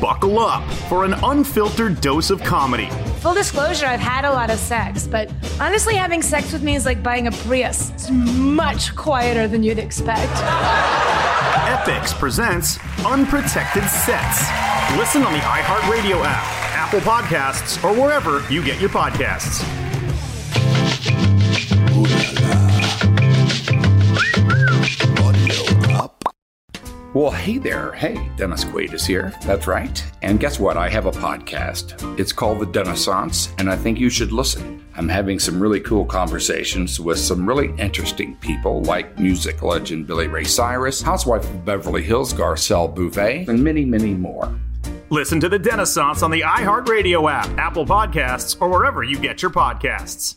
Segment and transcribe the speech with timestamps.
[0.00, 2.88] Buckle up for an unfiltered dose of comedy.
[3.20, 6.86] Full disclosure, I've had a lot of sex, but honestly, having sex with me is
[6.86, 7.90] like buying a Prius.
[7.90, 10.32] It's much quieter than you'd expect.
[11.68, 14.48] Epix presents Unprotected Sets.
[14.96, 16.44] Listen on the iHeartRadio app,
[16.74, 19.79] Apple Podcasts, or wherever you get your podcasts.
[27.12, 27.90] Well, hey there.
[27.90, 29.34] Hey, Dennis Quaid is here.
[29.42, 30.04] That's right.
[30.22, 30.76] And guess what?
[30.76, 32.20] I have a podcast.
[32.20, 34.86] It's called The Dennissance, and I think you should listen.
[34.94, 40.28] I'm having some really cool conversations with some really interesting people like music legend Billy
[40.28, 44.56] Ray Cyrus, housewife of Beverly Hills Garcelle Beauvais, and many, many more.
[45.08, 49.50] Listen to The Dennissance on the iHeartRadio app, Apple Podcasts, or wherever you get your
[49.50, 50.36] podcasts.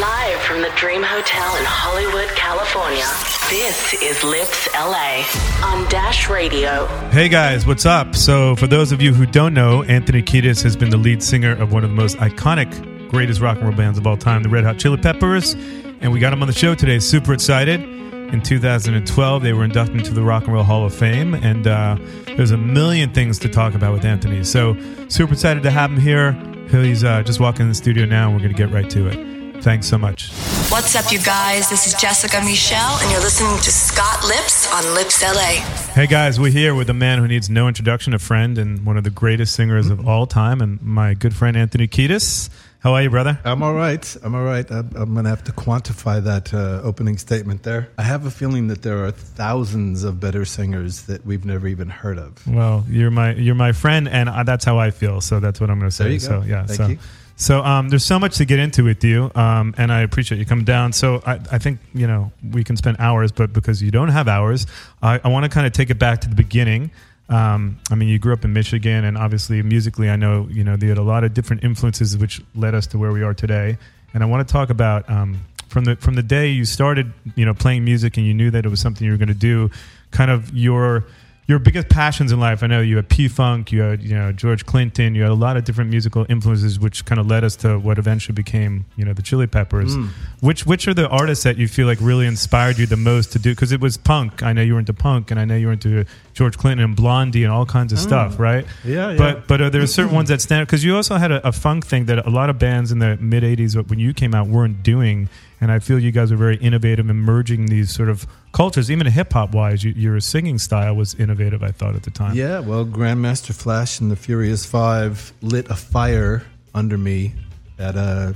[0.00, 3.04] Live from the Dream Hotel in Hollywood, California.
[3.50, 5.22] This is Lipps LA
[5.62, 6.86] on Dash Radio.
[7.10, 8.16] Hey guys, what's up?
[8.16, 11.52] So, for those of you who don't know, Anthony Kiedis has been the lead singer
[11.60, 14.48] of one of the most iconic, greatest rock and roll bands of all time, the
[14.48, 15.52] Red Hot Chili Peppers.
[16.00, 16.98] And we got him on the show today.
[16.98, 17.82] Super excited.
[17.82, 21.98] In 2012, they were inducted into the Rock and Roll Hall of Fame, and uh,
[22.24, 24.42] there's a million things to talk about with Anthony.
[24.42, 24.74] So,
[25.08, 26.32] super excited to have him here.
[26.70, 29.08] He's uh, just walking in the studio now, and we're going to get right to
[29.08, 29.41] it.
[29.62, 30.30] Thanks so much.
[30.70, 31.70] What's up, you guys?
[31.70, 35.62] This is Jessica Michelle, and you're listening to Scott Lipps on Lipps LA.
[35.94, 38.96] Hey guys, we're here with a man who needs no introduction, a friend and one
[38.96, 42.50] of the greatest singers of all time, and my good friend Anthony Kiedis.
[42.80, 43.38] How are you, brother?
[43.44, 44.16] I'm all right.
[44.24, 44.68] I'm all right.
[44.68, 47.88] I'm, I'm going to have to quantify that uh, opening statement there.
[47.96, 51.88] I have a feeling that there are thousands of better singers that we've never even
[51.88, 52.44] heard of.
[52.44, 55.20] Well, you're my you're my friend, and uh, that's how I feel.
[55.20, 56.04] So that's what I'm going to say.
[56.04, 56.26] There you go.
[56.26, 56.98] So yeah, Thank so you.
[57.42, 60.46] So um, there's so much to get into with you, um, and I appreciate you
[60.46, 60.92] coming down.
[60.92, 64.28] So I, I think you know we can spend hours, but because you don't have
[64.28, 64.66] hours,
[65.02, 66.92] I, I want to kind of take it back to the beginning.
[67.28, 70.76] Um, I mean, you grew up in Michigan, and obviously musically, I know you know
[70.80, 73.76] you had a lot of different influences, which led us to where we are today.
[74.14, 77.44] And I want to talk about um, from the from the day you started, you
[77.44, 79.68] know, playing music, and you knew that it was something you were going to do.
[80.12, 81.06] Kind of your
[81.48, 82.62] your biggest passions in life.
[82.62, 85.34] I know you had P Funk, you had you know George Clinton, you had a
[85.34, 89.04] lot of different musical influences, which kind of led us to what eventually became you
[89.04, 89.94] know the Chili Peppers.
[89.94, 90.06] Hmm.
[90.40, 93.38] Which which are the artists that you feel like really inspired you the most to
[93.38, 93.52] do?
[93.52, 94.42] Because it was punk.
[94.42, 96.04] I know you were into punk, and I know you were into
[96.34, 98.64] George Clinton and Blondie and all kinds of stuff, right?
[98.84, 99.18] Yeah, yeah.
[99.18, 100.62] But but are there certain ones that stand?
[100.62, 102.98] out Because you also had a, a funk thing that a lot of bands in
[103.00, 105.28] the mid '80s when you came out weren't doing,
[105.60, 109.06] and I feel you guys were very innovative in merging these sort of cultures, even
[109.06, 109.84] hip hop wise.
[109.84, 112.34] You, your singing style was innovative, I thought at the time.
[112.34, 116.44] Yeah, well, Grandmaster Flash and the Furious Five lit a fire
[116.74, 117.34] under me
[117.78, 118.32] at uh,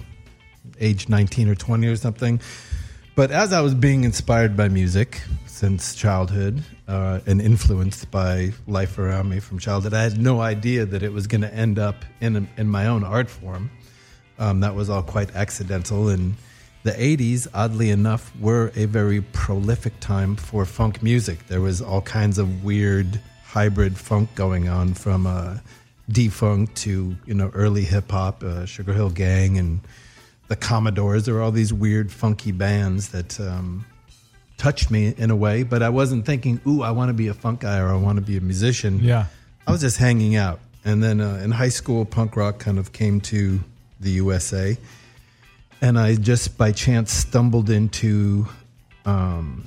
[0.80, 2.40] age 19 or 20 or something.
[3.14, 5.22] But as I was being inspired by music
[5.56, 10.84] since childhood uh, and influenced by life around me from childhood, I had no idea
[10.84, 13.70] that it was going to end up in, in my own art form.
[14.38, 16.10] Um, that was all quite accidental.
[16.10, 16.34] And
[16.82, 21.46] the 80s, oddly enough, were a very prolific time for funk music.
[21.46, 25.56] There was all kinds of weird hybrid funk going on from uh,
[26.10, 29.80] D-funk to you know early hip hop, uh, Sugar Hill Gang, and
[30.48, 31.24] the Commodores.
[31.24, 33.86] There were all these weird funky bands that um,
[34.56, 37.34] touched me in a way, but I wasn't thinking, "Ooh, I want to be a
[37.34, 39.26] funk guy" or "I want to be a musician." Yeah.
[39.66, 40.60] I was just hanging out.
[40.84, 43.60] And then uh, in high school, punk rock kind of came to
[43.98, 44.78] the USA.
[45.80, 48.46] And I just by chance stumbled into
[49.04, 49.66] um,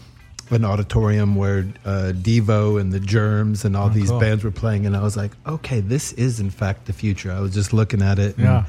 [0.49, 4.19] an auditorium where uh, Devo and the Germs and all these cool.
[4.19, 4.85] bands were playing.
[4.85, 7.31] And I was like, okay, this is in fact the future.
[7.31, 8.39] I was just looking at it.
[8.39, 8.59] Yeah.
[8.59, 8.63] uh,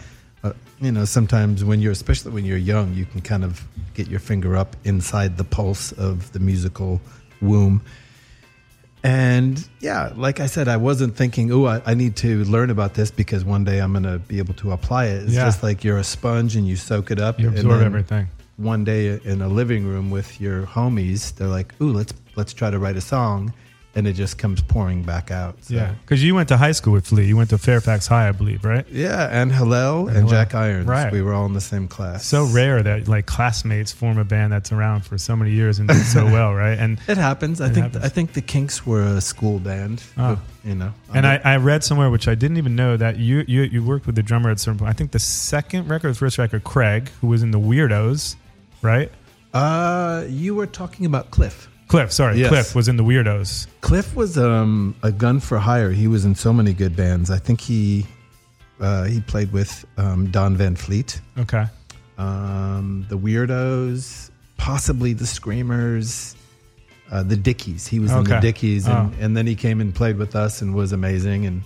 [0.80, 3.62] you know, sometimes when you're, especially when you're young, you can kind of
[3.94, 7.00] get your finger up inside the pulse of the musical
[7.42, 7.82] womb.
[9.02, 12.94] And yeah, like I said, I wasn't thinking, oh, I, I need to learn about
[12.94, 15.22] this because one day I'm going to be able to apply it.
[15.24, 15.46] It's Yeah.
[15.46, 17.40] just like you're a sponge and you soak it up.
[17.40, 18.28] You absorb everything.
[18.58, 22.70] One day in a living room with your homies, they're like, ooh, let's let's try
[22.70, 23.54] to write a song,
[23.94, 25.56] and it just comes pouring back out.
[25.64, 27.24] So, Yeah, because you went to high school with Flea.
[27.26, 28.86] You went to Fairfax High, I believe, right?
[28.88, 30.30] yeah, and Hillel and, Hillel.
[30.30, 31.12] Jack Irons, Right.
[31.12, 32.24] we were all in the same class.
[32.24, 35.88] So rare that like classmates form a band that's around for so many years and
[35.88, 36.78] do so well, right?
[36.78, 37.60] And It happens.
[37.60, 38.04] I It think happens.
[38.04, 40.02] I think the Kinks were a school band.
[40.16, 40.38] Oh.
[40.64, 43.62] You know, and I, I read somewhere which I didn't even know that you you
[43.62, 44.90] you worked with the drummer at certain point.
[44.90, 48.36] I think the second record, the first record, Craig, who was in the Weirdos,
[48.82, 49.10] right?
[49.54, 51.69] uh, you were talking about Cliff.
[51.90, 52.48] Cliff, sorry, Yes.
[52.50, 53.66] Cliff was in the Weirdos.
[53.80, 55.90] Cliff was um, a gun for hire.
[55.90, 57.30] He was in so many good bands.
[57.32, 58.06] I think he
[58.80, 61.66] uh, he played with um, Don Van Vliet, Okay,
[62.16, 66.36] um, the Weirdos, possibly the Screamers,
[67.10, 67.86] uh, the Dickies.
[67.88, 68.40] He was in the Okay.
[68.40, 69.16] Dickies, and, Oh.
[69.20, 71.44] and then he came and played with us and was amazing.
[71.44, 71.62] And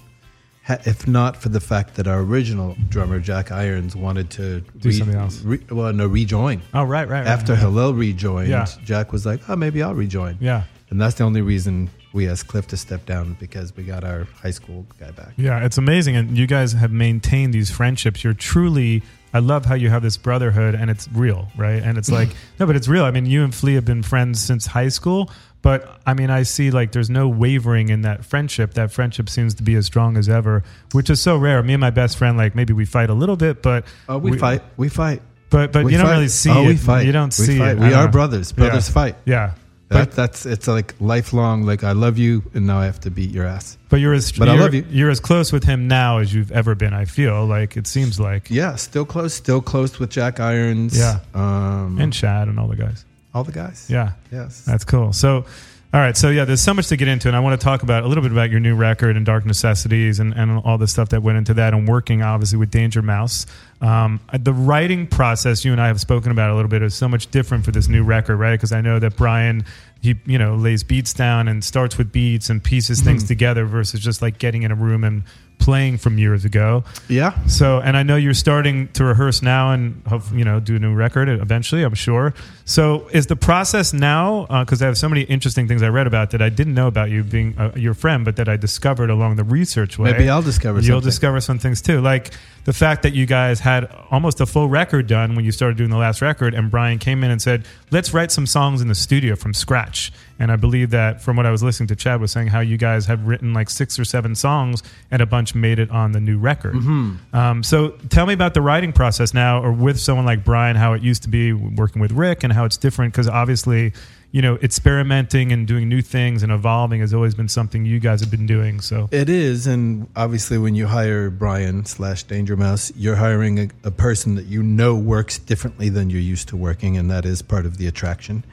[0.68, 5.16] if not for the fact that our original drummer Jack Irons wanted to Do something
[5.16, 5.42] else.
[5.42, 6.62] re- well, no, rejoin.
[6.72, 7.26] oh right, right, right.
[7.26, 8.66] After Hillel rejoined, Yeah.
[8.84, 10.64] Jack was like, "Oh, maybe I'll rejoin." yeah.
[10.90, 14.28] And that's the only reason we asked Cliff to step down because we got our
[14.42, 15.32] high school guy back.
[15.36, 18.22] Yeah, it's amazing, and you guys have maintained these friendships.
[18.22, 19.02] You're truly.
[19.32, 21.82] I love how you have this brotherhood, and it's real, right?
[21.82, 22.28] And it's like
[22.60, 23.04] no, but it's real.
[23.04, 25.30] I mean, you and Flea have been friends since high school,
[25.64, 28.74] but I mean, I see like there's no wavering in that friendship.
[28.74, 30.62] That friendship seems to be as strong as ever,
[30.92, 31.60] which is so rare.
[31.64, 34.38] Me and my best friend, like maybe we fight a little bit, but Oh, we,
[34.38, 34.62] fight.
[34.76, 35.22] We fight.
[35.50, 36.66] but but We you don't really see oh, it.
[36.68, 37.06] we fight.
[37.06, 37.72] You don't we see fight.
[37.72, 37.80] it.
[37.80, 38.12] We are know.
[38.12, 38.52] brothers.
[38.52, 38.92] Brothers Yeah.
[38.94, 39.16] fight.
[39.24, 39.52] Yeah.
[39.90, 41.64] That, But, that's it's like lifelong.
[41.64, 43.76] Like I love you, and now I have to beat your ass.
[43.90, 44.84] but you're as But I you're, love you.
[44.90, 46.94] You're as close with him now as you've ever been.
[46.94, 49.34] I feel like it seems like Yeah, still close.
[49.34, 50.96] Still close with Jack Irons.
[50.98, 51.20] Yeah.
[51.34, 53.04] um, and Chad and all the guys.
[53.34, 53.86] All the guys.
[53.90, 54.12] Yeah.
[54.30, 54.64] Yes.
[54.64, 55.12] That's cool.
[55.12, 55.44] So,
[55.92, 56.16] all right.
[56.16, 58.06] So, yeah, there's so much to get into, and I want to talk about a
[58.08, 61.22] little bit about your new record and Dark Necessities and, and all the stuff that
[61.22, 63.46] went into that, and working obviously with Danger Mouse.
[63.80, 67.08] Um, the writing process, you and I have spoken about a little bit, is so
[67.08, 68.54] much different for this new record, right?
[68.54, 69.64] Because I know that Brian,
[70.04, 74.00] he you know lays beats down and starts with beats and pieces things together versus
[74.00, 75.22] just like getting in a room and
[75.58, 76.84] playing from years ago.
[77.08, 77.32] yeah.
[77.46, 80.78] So, and I know you're starting to rehearse now and hope, you know do a
[80.78, 81.82] new record eventually.
[81.84, 82.34] I'm sure.
[82.66, 84.46] So, is the process now?
[84.60, 87.08] Because I have so many interesting things I read about that I didn't know about
[87.10, 90.12] you being uh, your friend, but that I discovered along the research way.
[90.12, 91.08] Maybe I'll discover You'll something.
[91.08, 92.30] discover some things too, like
[92.64, 95.90] the fact that you guys had almost a full record done when you started doing
[95.90, 98.94] the last record, and Brian came in and said, "Let's write some songs in the
[98.94, 102.32] studio from scratch." And I believe that from what I was listening to, Chad was
[102.32, 105.78] saying how you guys have written like six or seven songs, and a bunch made
[105.78, 106.74] it on the new record.
[106.74, 107.36] Mm-hmm.
[107.36, 110.94] Um, so tell me about the writing process now, or with someone like Brian, how
[110.94, 113.12] it used to be working with Rick, and how it's different.
[113.12, 113.92] Because obviously,
[114.34, 118.18] you know, experimenting and doing new things and evolving has always been something you guys
[118.18, 118.80] have been doing.
[118.80, 123.68] So It is, and obviously, when you hire Brian slash Danger Mouse, you're hiring a,
[123.84, 127.42] a person that you know works differently than you're used to working, and that is
[127.42, 128.44] part of the attraction.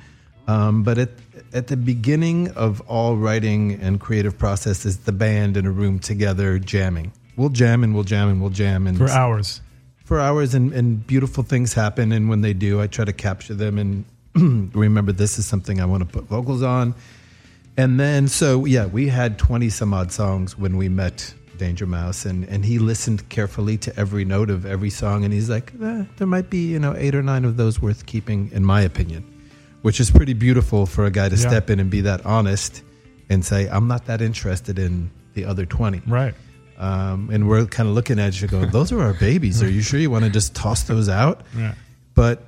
[0.47, 1.09] Um, but at
[1.51, 5.97] at the beginning of all writing and creative process is the band in a room
[5.97, 7.11] together jamming.
[7.35, 9.61] We'll jam and we'll jam and we'll jam and for hours.
[10.05, 13.53] for hours and, and beautiful things happen and when they do i try to capture
[13.53, 14.03] them and
[14.35, 16.95] remember this is something i want to put vocals on
[17.77, 22.25] and then so yeah we had 20 some odd songs when we met danger mouse
[22.25, 26.03] and, and he listened carefully to every note of every song and he's like eh,
[26.17, 29.23] there might be you know eight or nine of those worth keeping in my opinion
[29.83, 31.47] which is pretty beautiful for a guy to Yeah.
[31.49, 32.81] step in and be that honest
[33.29, 36.33] and say i'm not that interested in the other 20 Right.
[36.79, 39.61] um, and we're kind of looking at you going, those are our babies.
[39.63, 41.41] Are you sure you want to just toss those out?
[41.55, 41.75] Yeah.
[42.15, 42.43] But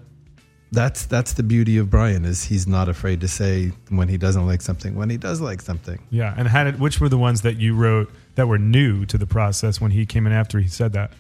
[0.73, 4.45] that's that's the beauty of Brian is he's not afraid to say when he doesn't
[4.45, 5.99] like something, when he does like something.
[6.09, 6.33] Yeah.
[6.35, 9.27] And how did which were the ones that you wrote that were new to the
[9.27, 11.11] process when he came in after he said that?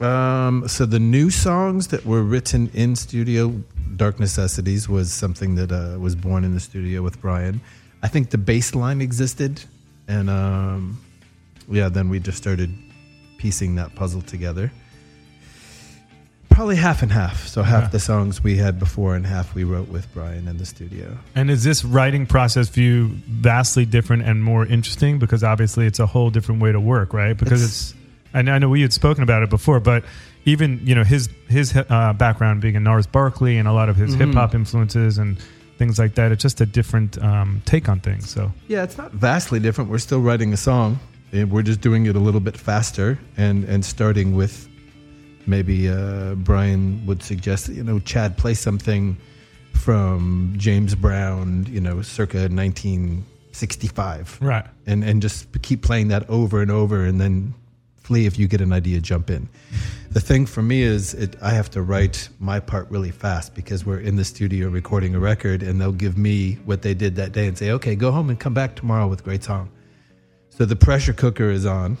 [0.00, 3.62] Um, so the new songs that were written in studio,
[3.96, 7.60] Dark Necessities was something that uh, was born in the studio with Brian.
[8.02, 9.62] I think the bass line existed,
[10.08, 11.00] and um,
[11.68, 12.72] yeah, then we just started
[13.38, 14.72] piecing that puzzle together.
[16.52, 17.46] Probably half and half.
[17.46, 17.88] So half Yeah.
[17.88, 21.16] the songs we had before, and half we wrote with Brian in the studio.
[21.34, 25.18] And is this writing process for you vastly different and more interesting?
[25.18, 27.36] Because obviously it's a whole different way to work, right?
[27.36, 27.94] Because It's- it's,
[28.34, 30.04] and I know we had spoken about it before, but
[30.44, 33.96] even you know his his uh, background being in Gnarls Barkley and a lot of
[33.96, 34.20] his Mm-hmm.
[34.26, 35.38] hip hop influences and
[35.78, 38.28] things like that, it's just a different um, take on things.
[38.30, 39.90] So Yeah, it's not vastly different.
[39.90, 40.98] We're still writing a song.
[41.32, 44.68] We're just doing it a little bit faster and and starting with
[45.46, 49.16] maybe uh, Brian would suggest, you know, Chad play something
[49.72, 54.38] from James Brown, you know, circa 1965.
[54.40, 54.64] Right.
[54.86, 57.54] And, and just keep playing that over and over and then
[58.02, 59.48] Flea, if you get an idea, jump in.
[60.10, 63.86] The thing for me is it, I have to write my part really fast because
[63.86, 67.32] we're in the studio recording a record and they'll give me what they did that
[67.32, 69.70] day and say, okay, go home and come back tomorrow with a great song.
[70.50, 71.96] So the pressure cooker is on,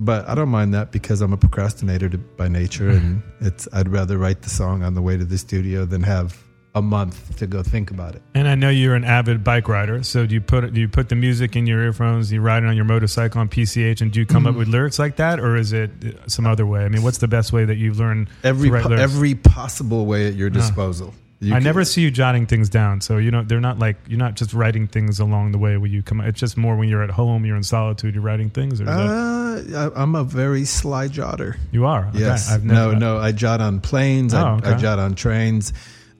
[0.00, 3.88] but I don't mind that because I'm a procrastinator to, by nature and it's I'd
[3.88, 6.36] rather write the song on the way to the studio than have
[6.74, 8.22] a month to go think about it.
[8.34, 10.02] And I know you're an avid bike rider.
[10.04, 12.30] So do you put do you put the music in your earphones?
[12.30, 14.58] You ride it on your motorcycle on PCH, and do you come up Mm-hmm.
[14.60, 15.90] with lyrics like that, or is it
[16.26, 16.84] some other way?
[16.84, 20.06] I mean, what's the best way that you've learned Every to write po- every possible
[20.06, 21.14] way at your disposal.
[21.40, 23.00] You I can- never see you jotting things down.
[23.00, 25.92] So you know they're not like you're not just writing things along the way when
[25.92, 26.20] you come.
[26.20, 28.80] It's just more when you're at home, you're in solitude, you're writing things.
[28.80, 31.56] Or is that, Uh, I- I'm a very sly jotter.
[31.70, 32.06] you are.
[32.08, 32.18] Okay.
[32.20, 32.50] Yes.
[32.50, 33.18] I've no, never, no.
[33.18, 34.34] I jot on planes.
[34.34, 34.70] I, Oh, okay.
[34.72, 35.72] I jot on trains.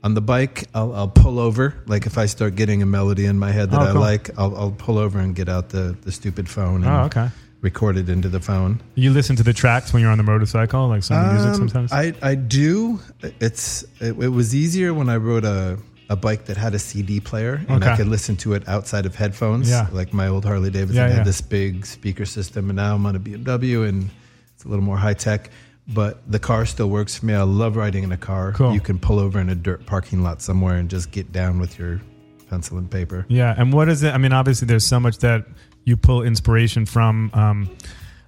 [0.05, 1.75] On the bike, I'll, I'll pull over.
[1.89, 4.57] Like if I start getting a melody in my head that Oh, I like, I'll,
[4.57, 7.29] I'll pull over and get out the, the stupid phone and Oh, okay.
[7.61, 8.81] Record it into the phone.
[8.95, 11.93] You listen to the tracks when you're on the motorcycle, like some music Um, sometimes.
[11.93, 13.01] I, I do.
[13.41, 15.77] It's it, it was easier when I rode a,
[16.09, 19.15] a bike that had a CD player and I could listen to it outside of
[19.15, 19.69] headphones.
[19.69, 19.89] Yeah.
[19.93, 21.25] Like my old Harley Davidson Yeah, had yeah.
[21.25, 24.09] this big speaker system, and now I'm on a BMW and
[24.55, 25.51] it's a little more high tech.
[25.89, 27.33] But the car still works for me.
[27.35, 28.53] I love riding in a car.
[28.53, 28.75] Cool.
[28.75, 31.79] You can pull over in a dirt parking lot somewhere and just get down with
[31.79, 32.03] your
[32.51, 33.25] pencil and paper.
[33.29, 34.13] Yeah, and what is it?
[34.15, 35.47] I mean, obviously, there's so much that
[35.89, 37.31] you pull inspiration from.
[37.35, 37.71] Um,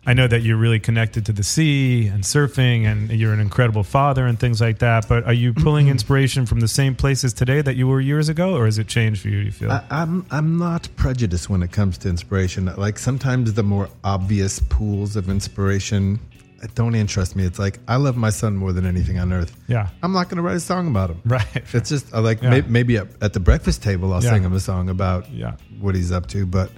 [0.06, 3.82] I know that you're really connected to the sea and surfing, and you're an incredible
[3.84, 5.06] father and things like that.
[5.06, 5.92] But are you pulling Mm-hmm.
[5.92, 9.20] inspiration from the same places today that you were years ago, or has it changed
[9.20, 9.40] for you?
[9.40, 9.70] Do you feel?
[9.70, 12.64] I, I'm I'm not prejudiced when it comes to inspiration.
[12.76, 16.18] Like sometimes the more obvious pools of inspiration
[16.62, 17.44] uh, don't interest me.
[17.44, 19.54] It's like I love my son more than anything on earth.
[19.68, 19.88] Yeah.
[20.02, 21.20] I'm not going to write a song about him.
[21.36, 21.62] Right.
[21.74, 22.50] It's just like Yeah.
[22.50, 24.30] may, maybe at, at the breakfast table I'll Yeah.
[24.30, 25.56] sing him a song about Yeah.
[25.78, 26.70] what he's up to, but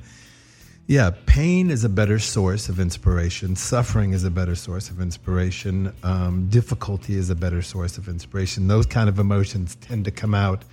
[0.86, 3.54] yeah, pain is a better source of inspiration.
[3.54, 5.92] Suffering is a better source of inspiration.
[6.02, 8.66] Um, difficulty is a better source of inspiration.
[8.68, 10.64] Those kind of emotions tend to come out.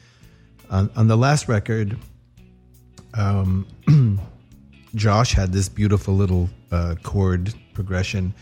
[0.70, 1.98] On, on the last record,
[3.14, 3.68] um,
[4.96, 8.34] Josh had this beautiful little uh, chord progression,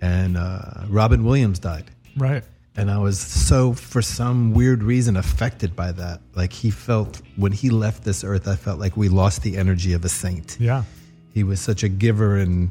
[0.00, 1.90] and uh, Robin Williams died.
[2.16, 2.44] right.
[2.76, 6.20] And I was so, for some weird reason, affected by that.
[6.34, 9.92] Like he felt when he left this earth, I felt like we lost the energy
[9.92, 10.56] of a saint.
[10.60, 10.84] Yeah.
[11.32, 12.70] He was such a giver, and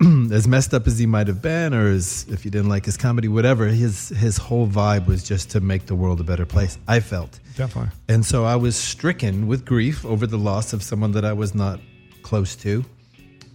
[0.32, 2.96] as messed up as he might have been, or as if you didn't like his
[2.96, 6.78] comedy, whatever, his his whole vibe was just to make the world a better place.
[6.88, 7.90] I felt, Definitely.
[8.08, 11.54] and so I was stricken with grief over the loss of someone that I was
[11.54, 11.80] not
[12.22, 12.84] close to,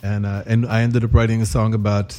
[0.02, 2.16] and uh, and I ended up writing a song about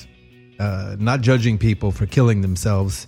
[0.61, 3.07] uh, not judging people for killing themselves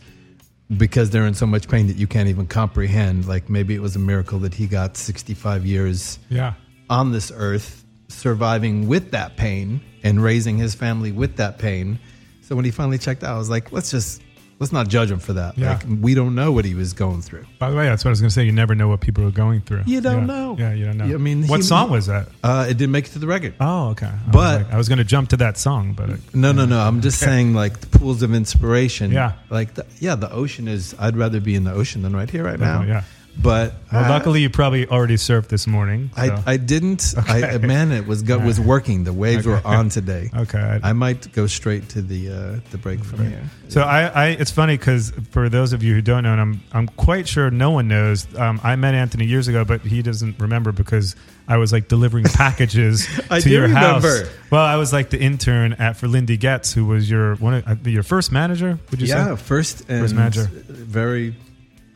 [0.79, 3.29] because they're in so much pain that you can't even comprehend.
[3.29, 6.55] Like maybe it was a miracle that he got 65 years Yeah.
[6.91, 11.99] on this earth, surviving with that pain and raising his family with that pain.
[12.43, 14.23] So when he finally checked out, I was like, let's just
[14.59, 15.59] let's not judge him for that.
[15.59, 15.73] Yeah.
[15.73, 17.45] Like we don't know what he was going through.
[17.59, 18.45] By the way, that's what I was going to say.
[18.45, 19.83] You never know what people are going through.
[19.87, 20.35] You don't Yeah.
[20.35, 20.57] know.
[20.59, 21.05] Yeah, you don't know.
[21.05, 22.29] I mean, what he- song was that?
[22.43, 23.55] Uh, it didn't make it to the record.
[23.61, 24.07] Oh, okay.
[24.07, 26.53] I But- was like- I was going to jump to that song, but it, No,
[26.53, 26.79] no, no.
[26.81, 29.11] I'm just saying, like the pools of inspiration.
[29.11, 29.33] Yeah.
[29.51, 30.95] like the, yeah, the ocean is.
[30.99, 32.79] I'd rather be in the ocean than right here, right now.
[32.79, 33.03] Definitely, yeah.
[33.39, 36.11] But well, I- luckily you probably already surfed this morning.
[36.17, 37.15] so- I, I didn't.
[37.29, 39.05] I man, it was go, was working.
[39.05, 40.31] The waves were on today.
[40.37, 40.81] Okay.
[40.83, 43.43] I might go straight to the uh, the break from here.
[43.69, 46.61] So I, I it's funny because for those of you who don't know, and I'm
[46.73, 48.27] I'm quite sure no one knows.
[48.37, 51.17] Um, I met Anthony years ago, but he doesn't remember because
[51.49, 54.05] I was like delivering packages to your house.
[54.51, 57.69] Well, I was like the intern at for Lindy Goetz, who was your one of,
[57.87, 58.79] uh, your first manager.
[58.91, 59.15] Would you say?
[59.17, 60.45] Yeah, first and First manager.
[60.69, 61.35] very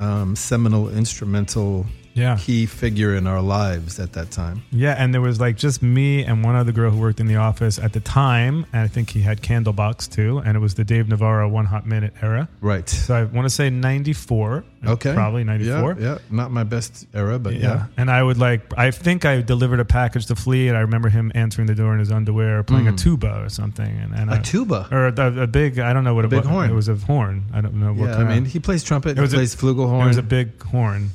[0.01, 2.37] um, seminal, instrumental, Yeah.
[2.41, 4.63] key figure in our lives at that time.
[4.73, 7.37] Yeah, and there was like just me and one other girl who worked in the
[7.37, 10.85] office at the time, and I think he had Candlebox too, and it was the
[10.85, 12.49] Dave Navarro One Hot Minute era.
[12.61, 12.89] Right.
[12.89, 14.65] So I want to say '94.
[14.87, 15.13] Okay.
[15.15, 15.97] probably '94.
[16.01, 16.19] Yeah, yeah.
[16.31, 17.61] Not my best era, but Yeah.
[17.61, 17.87] yeah.
[17.97, 21.09] And I would like, I think I delivered a package to Flea, and I remember
[21.11, 23.87] him answering the door in his underwear, playing a tuba or something.
[23.87, 24.35] And, and Mm.
[24.35, 24.89] A I- tuba?
[24.91, 26.49] Or a, a big, I don't know what it big was.
[26.49, 26.71] horn.
[26.71, 27.45] It was a horn.
[27.53, 29.19] I don't know what Yeah, I mean, of- he plays trumpet.
[29.19, 30.05] it was he plays a, flugelhorn.
[30.05, 31.11] It was a big horn.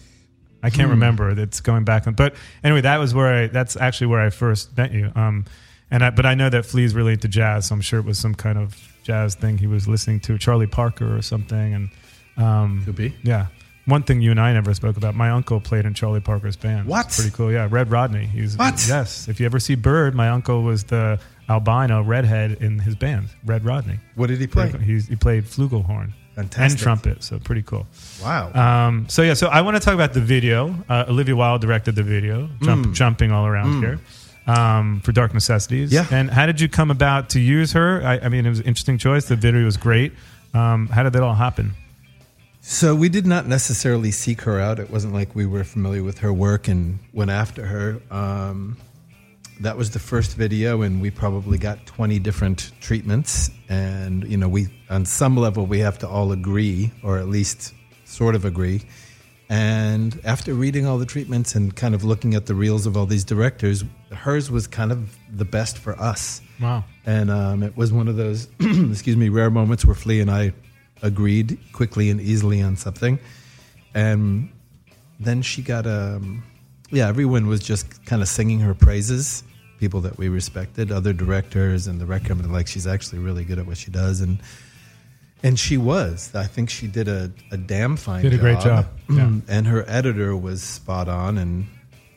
[0.65, 0.75] I Hmm.
[0.75, 1.29] can't remember.
[1.29, 2.05] It's going back.
[2.15, 5.11] But anyway, that was where I, that's actually where I first met you.
[5.15, 5.45] Um,
[5.91, 8.17] and I, but I know that Flea's really into jazz, so I'm sure it was
[8.19, 11.73] some kind of jazz thing he was listening to, Charlie Parker or something.
[11.75, 11.89] And
[12.37, 13.15] um, Could be.
[13.23, 13.47] yeah.
[13.85, 15.13] One thing you and I never spoke about.
[15.13, 16.87] My uncle played in Charlie Parker's band.
[16.87, 17.09] What?
[17.11, 17.51] Pretty cool.
[17.51, 18.25] Yeah, Red Rodney.
[18.25, 18.83] He's What?
[18.87, 19.27] Yes.
[19.27, 23.63] If you ever see Bird, my uncle was the albino redhead in his band, Red
[23.63, 23.99] Rodney.
[24.15, 24.71] What did he play?
[24.83, 26.13] He's, he played flugelhorn.
[26.35, 26.71] Fantastic.
[26.71, 27.23] and trumpet.
[27.23, 27.87] So pretty cool.
[28.21, 28.51] Wow.
[28.53, 30.75] Um, so yeah, so I want to talk about the video.
[30.89, 32.93] Uh, Olivia Wilde directed the video, jump, Mm.
[32.93, 33.99] jumping all around here
[34.47, 35.91] um, for Dark Necessities.
[35.93, 36.05] Yeah.
[36.11, 38.01] And how did you come about to use her?
[38.05, 39.25] I, I mean, it was an interesting choice.
[39.27, 40.11] The video was great.
[40.53, 41.73] Um, how did that all happen?
[42.61, 44.79] So we did not necessarily seek her out.
[44.79, 48.01] It wasn't like we were familiar with her work and went after her.
[48.09, 48.77] Um,
[49.61, 53.49] that was the first video, and we probably got 20 different treatments.
[53.69, 57.73] And, you know, we, on some level, we have to all agree, or at least
[58.05, 58.81] sort of agree.
[59.47, 63.05] And after reading all the treatments and kind of looking at the reels of all
[63.05, 66.41] these directors, hers was kind of the best for us.
[66.59, 66.83] Wow.
[67.05, 70.53] And um, it was one of those, excuse me, rare moments where Flea and I
[71.01, 73.19] agreed quickly and easily on something.
[73.93, 74.49] And
[75.19, 76.43] then she got, um,
[76.91, 79.43] yeah, everyone was just kind of singing her praises.
[79.79, 83.59] People that we respected, other directors and the record company, like she's actually really good
[83.59, 84.39] at what she does, and
[85.43, 86.33] and she was.
[86.33, 88.21] I think she did a, a damn fine.
[88.21, 88.31] Job.
[88.31, 89.31] Did a great job, yeah.
[89.47, 91.65] and her editor was spot on, and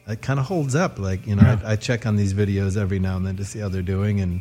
[0.07, 0.99] it kind of holds up.
[1.01, 1.61] Like you know, Yeah.
[1.65, 4.21] I, I check on these videos every now and then to see how they're doing,
[4.21, 4.41] and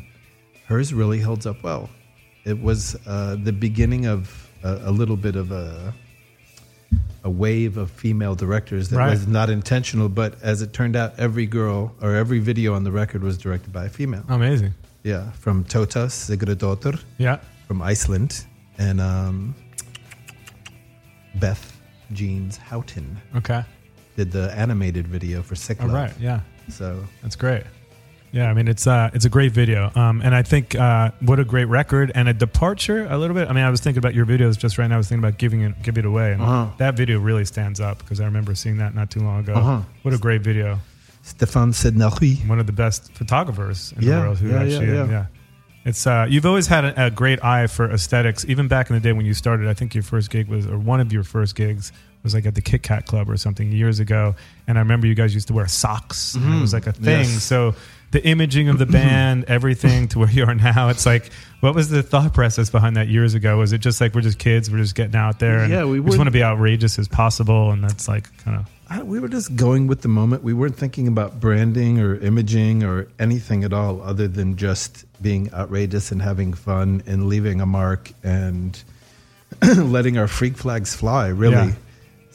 [0.68, 1.90] hers really holds up well.
[2.46, 5.94] It was uh, the beginning of a, a little bit of a
[7.24, 9.10] a wave of female directors that Right.
[9.12, 12.92] was not intentional, but as it turned out, every girl or every video on the
[12.92, 14.24] record was directed by a female.
[14.30, 14.74] Amazing.
[15.04, 17.40] Yeah, from Totas Sigurdardóttir Yeah.
[17.68, 18.46] from Iceland,
[18.78, 19.56] and um,
[21.36, 21.80] Beth
[22.14, 23.64] Jeans Houghton Okay.
[24.16, 25.96] did the animated video for Sick All Love.
[25.96, 26.14] right.
[26.20, 26.40] Yeah.
[26.70, 27.64] So That's great.
[28.32, 31.40] Yeah, I mean it's uh, it's a great video, um, and I think uh, what
[31.40, 33.50] a great record and a departure a little bit.
[33.50, 34.96] I mean, I was thinking about your videos just right now.
[34.96, 36.68] I was thinking about giving it give it away, and Uh-huh.
[36.78, 39.54] that video really stands up because I remember seeing that not too long ago.
[39.56, 39.82] Uh-huh.
[40.04, 40.80] What a great video!
[41.24, 42.46] Stéphane Sednaoui.
[42.48, 44.38] One of the best photographers in Yeah, the world.
[44.40, 45.26] Who yeah, actually, yeah, yeah.
[45.86, 49.00] It's uh, you've always had a, a great eye for aesthetics, even back in the
[49.00, 49.68] day when you started.
[49.70, 51.94] I think your first gig was, or one of your first gigs
[52.24, 54.36] was like at the Kit Kat Club or something years ago.
[54.68, 56.36] And I remember you guys used to wear socks.
[56.36, 57.24] and it was like a thing.
[57.24, 57.34] Mm-hmm.
[57.34, 57.44] Yes.
[57.44, 57.76] So
[58.12, 61.90] the imaging of the band, everything to where you are now, it's like, what was
[61.90, 63.58] the thought process behind that years ago?
[63.58, 66.00] Was it just like we're just kids, we're just getting out there, and Yeah, we
[66.02, 69.28] just want to be outrageous as possible, and that's like kind of I, we were
[69.28, 70.44] just going with the moment.
[70.44, 75.52] We weren't thinking about branding or imaging or anything at all, other than just being
[75.54, 78.82] outrageous and having fun and leaving a mark and
[79.76, 81.28] letting our freak flags fly.
[81.28, 81.56] Really.
[81.56, 81.72] Yeah.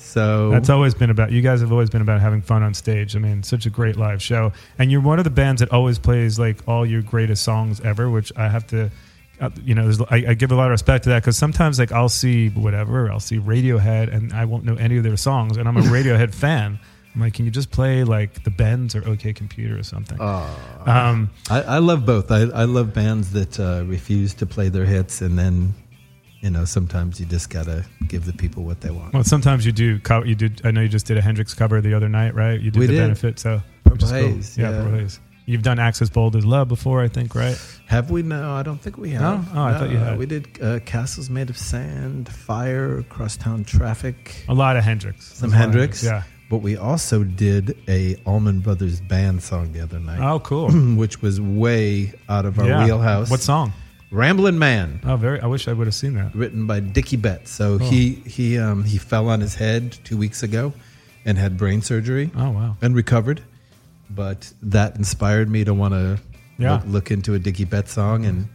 [0.02, 1.32] So That's always been about.
[1.32, 3.16] You guys have always been about having fun on stage.
[3.16, 5.98] I mean, such a great live show, and you're one of the bands that always
[5.98, 8.10] plays like all your greatest songs ever.
[8.10, 8.90] Which I have to,
[9.40, 11.78] uh, you know, there's, I, I give a lot of respect to that because sometimes
[11.78, 15.56] like I'll see whatever, I'll see Radiohead, and I won't know any of their songs,
[15.56, 16.78] and I'm a Radiohead fan.
[17.14, 20.18] I'm like, can you just play like the Bends or OK Computer or something?
[20.86, 22.30] um, I, I love both.
[22.30, 25.74] I, I love bands that uh, refuse to play their hits, and then,
[26.42, 29.14] you know, sometimes you just gotta give the people what they want.
[29.14, 29.98] well, sometimes you do.
[30.00, 30.60] Co- you did.
[30.64, 32.60] I know you just did a Hendrix cover the other night, right?
[32.60, 33.00] You did We the did.
[33.00, 33.38] benefit.
[33.38, 34.18] So Purple cool.
[34.18, 34.70] Yeah, yeah.
[34.82, 35.20] Purple Haze.
[35.44, 37.56] You've done Axis Bold as Love before, I think, right?
[37.86, 38.22] Have we?
[38.22, 39.20] No, I don't think we have.
[39.54, 39.60] No?
[39.60, 40.16] Oh, I thought you had.
[40.18, 45.32] We did uh, Castles Made of Sand, Fire, Crosstown Traffic, A lot of Hendrix.
[45.34, 46.04] some There's a lot of Hendrix.
[46.04, 46.22] Yeah.
[46.48, 50.70] But we also did a Allman Brothers band song the other night, Oh, cool.
[50.96, 52.84] which was way out of our yeah.
[52.84, 53.28] wheelhouse.
[53.30, 53.72] What song?
[54.12, 55.00] Ramblin' Man.
[55.04, 55.40] Oh, very.
[55.40, 56.34] I wish I would have seen that.
[56.34, 57.50] written by Dickie Betts.
[57.50, 60.72] So he he um, he fell on his head two weeks ago
[61.24, 62.76] and had brain surgery Oh, wow.
[62.82, 63.42] and recovered.
[64.10, 66.20] But that inspired me to want to
[66.58, 66.74] Yeah.
[66.74, 68.48] look, look into a Dickie Betts song, and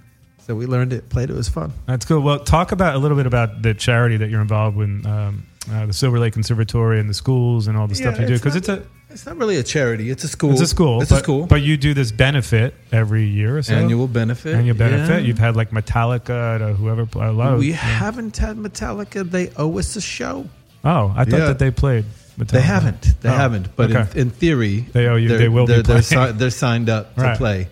[0.46, 1.74] so we learned it, played it, it was fun.
[1.88, 2.20] That's cool.
[2.22, 5.88] Well, talk about a little bit about the charity that you're involved with, um, uh,
[5.88, 8.36] the Silver Lake Conservatory and the schools and all the stuff you do.
[8.36, 10.52] Because it's, not- a it's not really a charity; it's a school.
[10.52, 11.02] it's a school.
[11.02, 11.46] It's but, a school.
[11.48, 13.74] But you do this benefit every year or so.
[13.76, 14.56] Annual benefit.
[14.56, 15.22] Annual benefit.
[15.22, 15.28] yeah.
[15.28, 17.08] You've had like Metallica to whoever.
[17.22, 17.76] A lot we yeah.
[17.76, 19.30] haven't had Metallica.
[19.30, 20.48] They owe us a show.
[20.84, 21.46] Oh, I thought Yeah.
[21.48, 22.06] that they played.
[22.38, 22.48] Metallica.
[22.52, 23.22] They haven't.
[23.22, 23.76] They Oh, haven't.
[23.76, 24.12] But okay.
[24.13, 26.34] in, in theory, They owe you- they're- they will be they're, they're, playing.
[26.34, 27.38] si- they're signed up to Right.
[27.38, 27.67] play.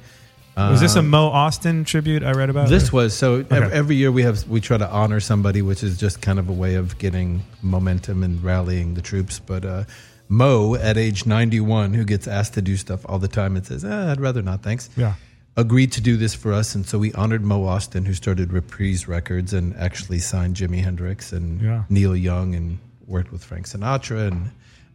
[0.58, 2.69] was this a Um, Mo Ostin tribute I read about?
[2.69, 3.34] This Or- was so.
[3.36, 3.58] Okay.
[3.74, 6.54] Every year we have we try to honor somebody, which is just kind of a
[6.54, 9.39] way of getting momentum and rallying the troops.
[9.45, 9.84] But uh,
[10.28, 13.66] Mo, at age ninety one, who gets asked to do stuff all the time and
[13.66, 15.14] says, eh, "I'd rather not, thanks," Yeah.
[15.56, 19.08] agreed to do this for us, and so we honored Mo Ostin, who started Reprise
[19.08, 21.84] Records and actually signed Jimi Hendrix and Yeah.
[21.90, 24.50] Neil Young and worked with Frank Sinatra and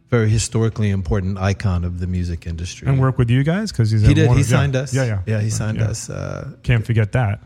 [0.09, 2.85] very historically important icon of the music industry.
[2.89, 4.27] And work with you guys because he's he did.
[4.27, 4.49] one- He yeah.
[4.49, 4.93] signed us.
[4.93, 5.41] Yeah, yeah, yeah.
[5.41, 5.85] He signed Yeah.
[5.85, 6.09] us.
[6.09, 7.41] Uh, Can't forget that.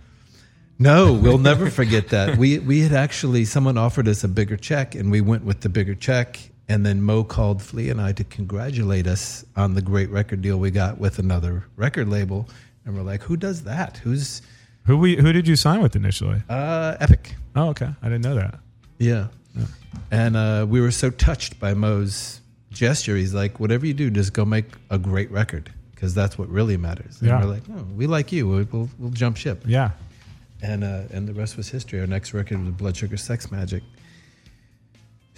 [0.80, 2.38] no, we'll never forget that.
[2.40, 5.70] We we had actually someone offered us a bigger check, and we went with the
[5.70, 6.50] bigger check.
[6.68, 10.58] And then Mo called Flea and I to congratulate us on the great record deal
[10.58, 12.50] we got with another record label.
[12.86, 13.98] And we're like, who does that?
[13.98, 14.42] Who's
[14.86, 16.42] Who we who did you sign with initially?
[16.50, 17.36] uh, Epic?
[17.56, 17.90] Oh, okay.
[18.02, 18.60] I didn't know that.
[18.98, 19.28] Yeah.
[20.12, 23.16] And uh, we were so touched by Mo's gesture.
[23.16, 26.78] He's like, whatever you do, just go make a great record because that's what really
[26.78, 27.20] matters.
[27.22, 27.40] And Yeah.
[27.44, 28.48] we're like, oh, we like you.
[28.48, 29.64] We'll, we'll, we'll jump ship.
[29.66, 29.92] Yeah.
[30.62, 32.00] And, uh, and the rest was history.
[32.02, 33.82] Our next record was Blood Sugar Sex Magik.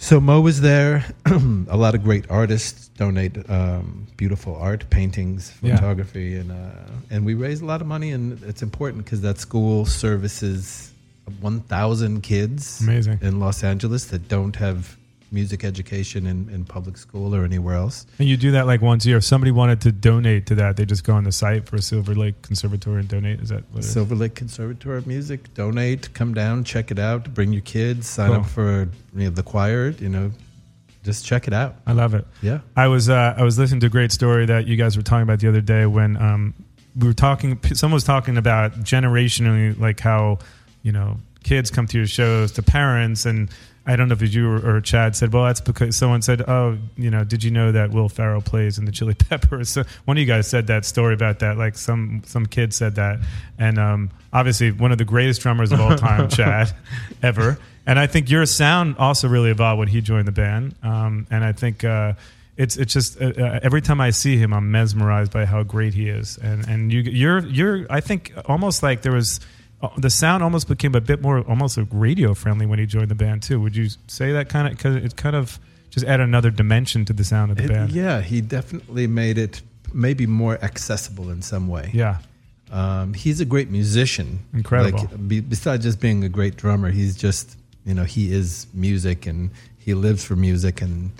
[0.00, 1.04] So Mo was there.
[1.26, 5.74] a lot of great artists donate um, beautiful art, paintings, Yeah.
[5.76, 6.70] photography, and uh,
[7.10, 8.12] and we raise a lot of money.
[8.12, 10.92] And it's important because that school services
[11.40, 13.18] 1,000 kids Amazing.
[13.22, 14.96] in Los Angeles that don't have
[15.30, 18.06] music education in, in public school or anywhere else.
[18.18, 19.18] And you do that like once a year.
[19.18, 22.14] If somebody wanted to donate to that, they just go on the site for Silver
[22.14, 23.40] Lake Conservatory and donate.
[23.40, 23.92] Is that what it is?
[23.92, 25.52] Silver Lake Conservatory of Music.
[25.54, 28.40] Donate, come down, check it out, bring your kids, sign Cool.
[28.40, 29.90] up for you know, the choir.
[29.90, 30.30] You know,
[31.04, 31.76] just check it out.
[31.86, 32.26] I love it.
[32.42, 32.60] Yeah.
[32.76, 35.22] I was uh, I was listening to a great story that you guys were talking
[35.22, 36.54] about the other day when um,
[36.96, 37.58] we were talking.
[37.74, 40.38] Someone was talking about generationally, like how
[40.82, 43.48] you know kids come to your shows to parents, and
[43.88, 46.20] I don't know if it was you or, or Chad said, well, that's because someone
[46.20, 49.70] said, oh, you know, did you know that Will Ferrell plays in the Chili Peppers?
[49.70, 51.56] So one of you guys said that story about that.
[51.56, 53.18] Like some some kid said that,
[53.58, 56.70] and um, obviously one of the greatest drummers of all time, Chad,
[57.22, 57.58] ever.
[57.86, 60.74] And I think your sound also really evolved when he joined the band.
[60.82, 62.12] Um, and I think uh,
[62.58, 65.94] it's it's just uh, uh, every time I see him, I'm mesmerized by how great
[65.94, 66.36] he is.
[66.36, 69.40] And and you you're you're I think almost like there was
[69.96, 73.14] the sound almost became a bit more almost like radio friendly when he joined the
[73.14, 73.60] band too.
[73.60, 75.58] Would you say that kind of because it kind of
[75.90, 77.92] just add another dimension to the sound of the It- band?
[77.92, 79.62] yeah, he definitely made it
[79.92, 81.90] maybe more accessible in some way.
[81.94, 82.18] Yeah.
[82.70, 84.40] Um, he's a great musician.
[84.52, 84.98] Incredible.
[84.98, 89.26] Like, be, besides just being a great drummer, he's just you know he is music
[89.26, 91.10] and he lives for music and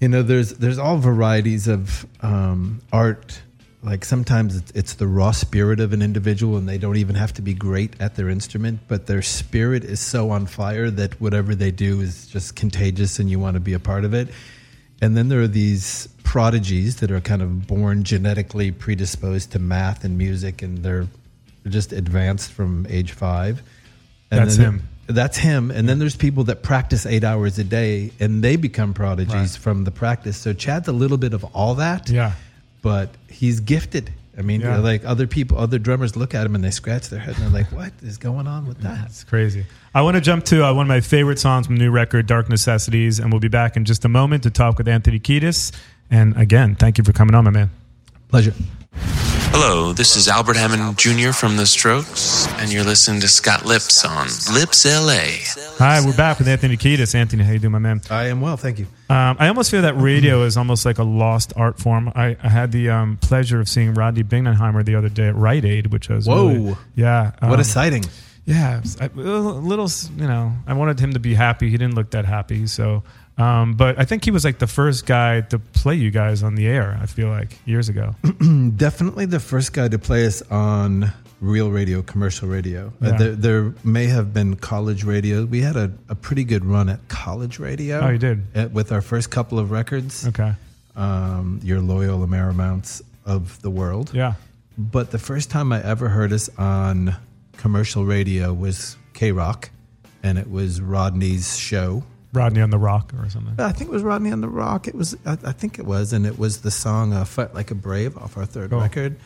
[0.00, 3.40] you know there's there's all varieties of um, art.
[3.88, 7.32] Like sometimes it's, it's the raw spirit of an individual, and they don't even have
[7.34, 11.54] to be great at their instrument, but their spirit is so on fire that whatever
[11.54, 14.28] they do is just contagious, and you want to be a part of it.
[15.00, 20.04] And then there are these prodigies that are kind of born genetically predisposed to math
[20.04, 21.06] and music, and they're
[21.66, 23.62] just advanced from age five.
[24.30, 24.82] And That's him.
[25.06, 25.70] That's him.
[25.70, 29.50] And then there's people that practice eight hours a day, and they become prodigies Right.
[29.50, 30.36] from the practice.
[30.36, 32.10] So Chad's a little bit of all that.
[32.10, 32.32] Yeah.
[32.82, 34.12] But he's gifted.
[34.38, 34.76] I mean, Yeah.
[34.78, 37.62] like other people, other drummers look at him and they scratch their head and they're
[37.62, 39.64] like, "What is going on with that?" It's crazy.
[39.94, 42.48] I want to jump to uh, one of my favorite songs from new record, Dark
[42.48, 45.72] Necessities, and we'll be back in just a moment to talk with Anthony Kiedis.
[46.10, 47.70] And again, thank you for coming on, my man.
[48.28, 48.54] Pleasure.
[49.50, 51.32] Hello, this is Albert Hammond Jr.
[51.32, 55.24] from The Strokes, and you're listening to Scott Lipps on Lipps LA.
[55.78, 57.14] Hi, we're back with Anthony Kiedis.
[57.14, 58.00] Anthony, how you doing, my man?
[58.10, 58.86] I am well, thank you.
[59.10, 62.12] Um, I almost feel that radio is almost like a lost art form.
[62.14, 65.64] I, I had the um, pleasure of seeing Rodney Bingenheimer the other day at Rite
[65.64, 66.48] Aid, which was Whoa.
[66.48, 68.04] really- yeah, what um, a sighting!
[68.44, 71.68] Yeah, I, a little, you know, I wanted him to be happy.
[71.68, 72.66] He didn't look that happy.
[72.66, 73.02] So,
[73.38, 76.54] um, but I think he was like the first guy to play you guys on
[76.54, 76.98] the air.
[77.00, 78.14] I feel like years ago.
[78.76, 82.92] Definitely the first guy to play us on real radio, commercial radio.
[83.00, 85.44] Uh, there, there may have been college radio.
[85.44, 88.00] We had a, a pretty good run at college radio.
[88.00, 88.42] Oh, you did?
[88.56, 90.26] At, with our first couple of records.
[90.26, 90.52] Okay.
[90.96, 94.10] Um, your loyal Amaranths of the world.
[94.12, 94.34] Yeah.
[94.76, 97.14] But the first time I ever heard us on
[97.56, 99.70] commercial radio was K Rock,
[100.22, 102.02] and it was Rodney's show.
[102.32, 103.54] Rodney on the Rock or something.
[103.58, 104.86] I think it was Rodney on the Rock.
[104.86, 107.70] It was, I, I think it was, and it was the song uh, "Fight Like
[107.70, 108.80] a Brave" off our third Cool.
[108.80, 109.16] record.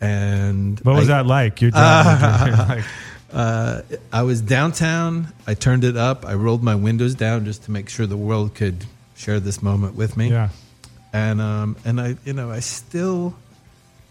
[0.00, 1.60] And What was I- that like?
[1.62, 2.84] You're like,
[3.32, 5.28] Uh, I was downtown.
[5.46, 6.24] I turned it up.
[6.24, 8.84] I rolled my windows down just to make sure the world could
[9.16, 10.30] share this moment with me.
[10.30, 10.50] yeah.
[11.12, 13.34] And um, and I, you know, I still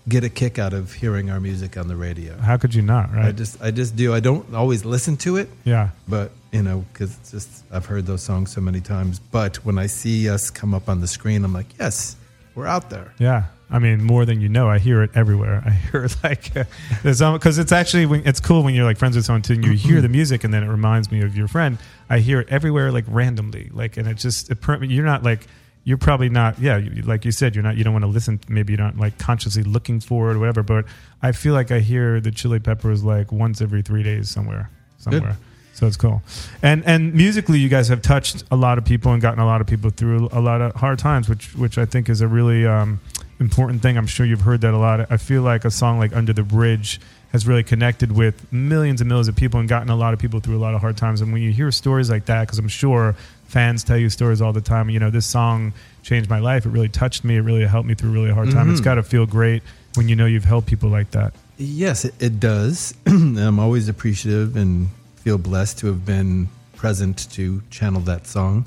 [0.08, 2.38] get a kick out of hearing our music on the radio.
[2.38, 3.12] How could you not?
[3.14, 3.26] Right.
[3.26, 4.14] I just, I just do.
[4.14, 5.90] I don't always listen to it, yeah.
[6.08, 9.20] but you know, because it's just I've heard those songs so many times.
[9.20, 12.16] But when I see us come up on the screen, I'm like, yes,
[12.54, 13.14] we're out there.
[13.20, 13.46] Yeah.
[13.70, 14.70] I mean, more than you know.
[14.70, 15.64] I hear it everywhere.
[15.66, 16.66] I hear it like uh,
[17.04, 19.66] there's because it's actually when, it's cool when you're like friends with someone too, and
[19.66, 21.78] you hear the music, and then it reminds me of your friend.
[22.10, 25.48] I hear it everywhere, like randomly, like, and it just it, you're not like
[25.86, 26.60] you're probably not.
[26.60, 27.78] Yeah, you, like you said, you're not.
[27.78, 28.42] You don't want to listen.
[28.50, 30.64] Maybe you're not like consciously looking for it or whatever.
[30.64, 30.86] But
[31.22, 35.38] I feel like I hear the Chili Peppers like once every three days somewhere, somewhere.
[35.74, 36.24] So it's cool.
[36.64, 39.62] And and musically, you guys have touched a lot of people and gotten a lot
[39.62, 42.66] of people through a lot of hard times, which which I think is a really
[42.66, 43.00] um,
[43.40, 43.96] important thing.
[43.96, 45.12] I'm sure you've heard that a lot.
[45.12, 47.00] I feel like a song like Under the Bridge
[47.32, 50.40] has really connected with millions and millions of people and gotten a lot of people
[50.40, 51.20] through a lot of hard times.
[51.20, 53.14] And when you hear stories like that, because I'm sure
[53.56, 55.72] fans tell you stories all the time, you know, this song
[56.04, 56.66] changed my life.
[56.66, 57.38] It really touched me.
[57.38, 58.70] It really helped me through a really hard time.
[58.70, 59.64] It's got to feel great
[59.96, 61.34] when you know you've helped people like that.
[61.58, 62.94] Yes, it, it does.
[63.08, 68.66] I'm always appreciative and feel blessed to have been present to channel that song.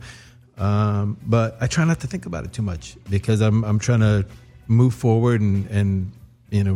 [0.57, 4.01] Um, but I try not to think about it too much because I'm I'm trying
[4.01, 4.25] to
[4.69, 6.13] move forward and and
[6.49, 6.75] you know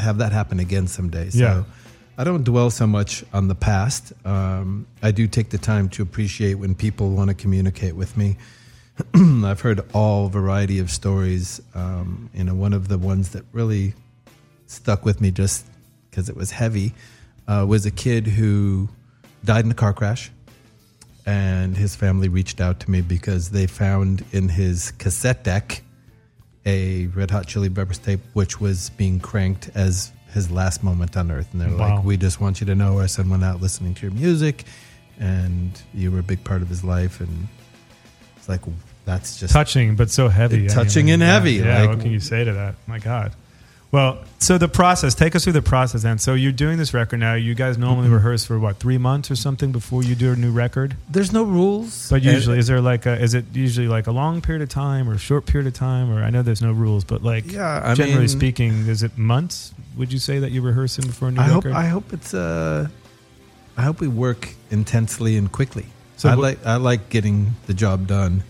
[0.00, 1.30] have that happen again someday.
[1.30, 1.64] So Yeah.
[2.20, 4.12] I don't dwell so much on the past.
[4.26, 8.36] Um, I do take the time to appreciate when people want to communicate with me.
[9.14, 11.62] I've heard all variety of stories.
[11.74, 13.94] Um, you know, one of the ones that really
[14.66, 15.64] stuck with me just
[16.10, 16.92] because it was heavy
[17.48, 18.90] uh, was a kid who
[19.42, 20.30] died in a car crash,
[21.24, 25.82] and his family reached out to me because they found in his cassette deck
[26.66, 31.30] a Red Hot Chili Peppers tape, which was being cranked as his last moment on
[31.30, 31.96] Earth, and they're Wow.
[31.96, 34.64] like, "We just want you to know our son went out listening to your music,
[35.18, 37.48] and you were a big part of his life." And
[38.36, 38.60] it's like
[39.04, 40.66] that's just touching, but so heavy.
[40.68, 42.74] Touching and Yeah, heavy, Yeah, like- what can you say to that?
[42.86, 43.32] My God.
[43.92, 45.16] Well, so the process.
[45.16, 46.18] Take us through the process, then.
[46.18, 47.34] So you're doing this record now.
[47.34, 48.14] You guys normally Mm-hmm.
[48.14, 50.94] rehearse for what three months or something before you do a new record.
[51.10, 53.20] There's no rules, But And- usually, is there like a?
[53.20, 56.08] Is it usually like a long period of time or a short period of time?
[56.08, 59.18] Or I know there's no rules, but like Yeah, I generally mean- speaking, is it
[59.18, 59.72] months?
[60.00, 61.66] Would you say that you're rehearsing before a new I hope?
[61.66, 62.88] I hope it's uh
[63.76, 65.84] I hope we work intensely and quickly.
[66.16, 68.42] So I what- like I like getting the job done,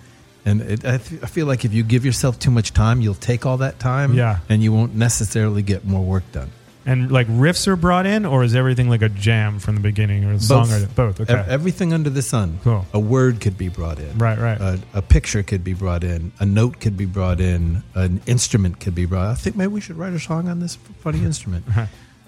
[0.44, 3.14] and it, I, th- I feel like if you give yourself too much time, you'll
[3.32, 4.38] take all that time, Yeah.
[4.48, 6.50] and you won't necessarily get more work done.
[6.86, 10.24] And like riffs are brought in, or is everything like a jam from the beginning,
[10.24, 11.20] or a song, or both?
[11.20, 12.58] Okay, Ev- everything under the sun.
[12.64, 12.86] Cool.
[12.94, 14.16] A word could be brought in.
[14.18, 14.60] Right, right.
[14.60, 16.32] A, a picture could be brought in.
[16.40, 17.82] A note could be brought in.
[17.94, 19.26] An instrument could be brought.
[19.28, 21.64] I think maybe we should write a song on this funny instrument.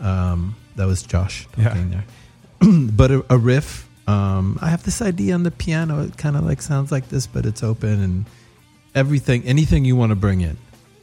[0.00, 1.68] Um, that was Josh Yeah.
[1.68, 2.04] talking there.
[2.90, 3.88] but a, a riff.
[4.08, 6.02] Um, I have this idea on the piano.
[6.02, 8.24] It kind of like sounds like this, but it's open and
[8.96, 9.44] everything.
[9.44, 10.56] Anything you want to bring in.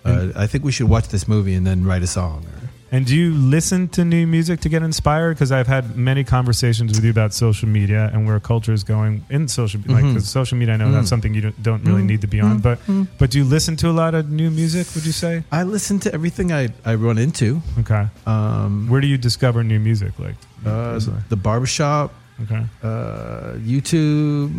[0.03, 2.45] Uh, I think we should watch this movie and then write a song.
[2.45, 2.58] Or,
[2.91, 5.35] And do you listen to new music to get inspired?
[5.35, 9.23] Because I've had many conversations with you about social media and where culture is going
[9.29, 9.79] in social.
[9.85, 10.13] Like Mhm.
[10.15, 10.93] 'cause social media, I know Mm.
[10.93, 12.07] that's something you don't, don't really Mm.
[12.07, 12.57] need to be on.
[12.59, 12.61] Mm.
[12.63, 13.07] But Mm.
[13.19, 14.87] but do you listen to a lot of new music?
[14.95, 15.43] Would you say?
[15.51, 17.61] I listen to everything I, I run into.
[17.79, 18.07] Okay.
[18.25, 20.13] Um, Where do you discover new music?
[20.17, 20.99] Like Uh,
[21.29, 22.11] the barbershop,
[22.43, 22.63] Okay.
[22.83, 24.51] uh, YouTube,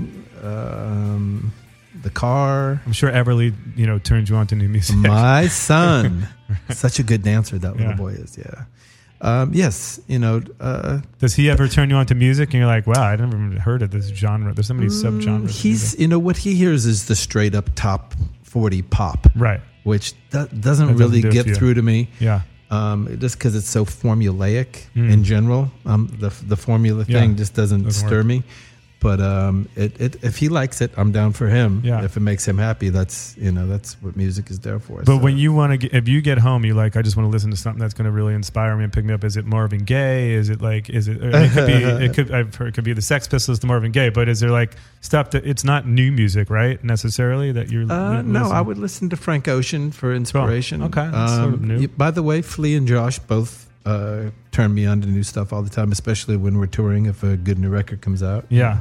[0.43, 1.53] um,
[2.03, 2.81] the car.
[2.87, 4.97] I'm sure Everly, you know, turns you on to new music.
[4.97, 6.29] My son,
[6.71, 7.97] such a good dancer that little Yeah.
[7.97, 8.39] boy is.
[8.39, 8.65] Yeah.
[9.23, 10.41] Um, yes, you know.
[10.61, 13.37] Uh, Does he ever turn you on to music and you're like, wow, I never
[13.37, 14.55] even heard of this genre?
[14.55, 15.45] There's so many subgenres.
[15.45, 19.61] of he's, you know, what he hears is the straight up top forty pop, right,
[19.85, 22.09] which do- doesn't That doesn't really do get through to me.
[22.19, 22.41] Yeah.
[22.71, 25.13] Um, just because it's so formulaic Mm.
[25.13, 27.21] in general, um, the the formula Yeah.
[27.21, 28.27] thing just doesn't, Doesn't stir work.
[28.27, 28.43] me.
[29.01, 31.81] But um, it, it, if he likes it, I'm down for him.
[31.83, 32.05] Yeah.
[32.05, 34.99] If it makes him happy, that's you know that's what music is there for.
[34.99, 37.27] But So- when you want to, if you get home, you like, I just want
[37.27, 39.25] to listen to something that's going to really inspire me and pick me up.
[39.25, 40.33] Is it Marvin Gaye?
[40.33, 41.17] Is it like, is it?
[41.23, 41.73] I mean, it could be.
[42.11, 42.31] It could.
[42.31, 44.11] I've heard it could be the Sex Pistols, the Marvin Gaye.
[44.11, 46.83] But is there like stuff that it's not new music, right?
[46.85, 47.91] Necessarily that you're.
[47.91, 50.83] Uh, no, I would listen to Frank Ocean for inspiration.
[50.83, 51.89] Okay, that's sort of new.
[51.89, 55.63] By the way, Flea and Josh both uh, turn me on to new stuff all
[55.63, 57.07] the time, especially when we're touring.
[57.07, 58.81] If a good new record comes out, Yeah.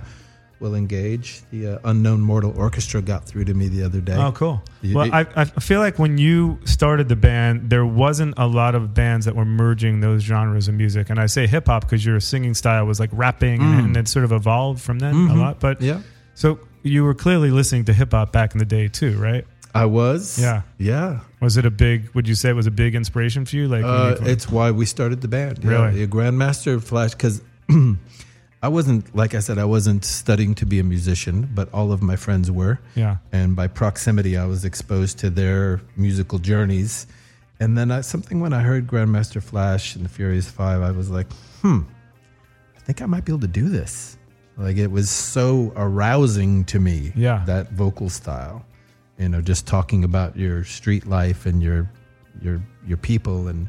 [0.59, 1.41] we'll engage.
[1.51, 4.15] The uh, Unknown Mortal Orchestra got through to me the other day.
[4.17, 4.61] Oh, cool.
[4.83, 8.75] Well, it- I, I feel like when you started the band, there wasn't a lot
[8.75, 11.09] of bands that were merging those genres of music.
[11.09, 13.79] And I say hip hop because your singing style was like rapping Mm.
[13.85, 15.37] and it sort of evolved from then a Mhm.
[15.37, 15.59] lot.
[15.61, 16.01] But Yeah.
[16.33, 19.45] so you were clearly listening to hip hop back in the day too, right?
[19.73, 20.39] I was.
[20.39, 20.63] Yeah.
[20.77, 21.19] Yeah.
[21.41, 22.09] Was it a big?
[22.15, 23.67] Would you say it was a big inspiration for you?
[23.67, 25.63] Like, Uh, you- it's why we started the band.
[25.63, 25.99] Really?
[26.01, 27.41] yeah, Grandmaster Flash, because
[28.61, 32.01] I wasn't, like I said, I wasn't studying to be a musician, but all of
[32.01, 32.79] my friends were.
[32.95, 33.17] Yeah.
[33.31, 37.07] And by proximity, I was exposed to their musical journeys.
[37.61, 41.09] And then I, something when I heard Grandmaster Flash and the Furious Five, I was
[41.09, 41.27] like,
[41.61, 41.81] hmm,
[42.75, 44.17] I think I might be able to do this.
[44.57, 47.13] Like it was so arousing to me.
[47.15, 47.43] Yeah.
[47.45, 48.65] That vocal style,
[49.19, 51.89] you know, just talking about your street life and your
[52.41, 53.67] your your people and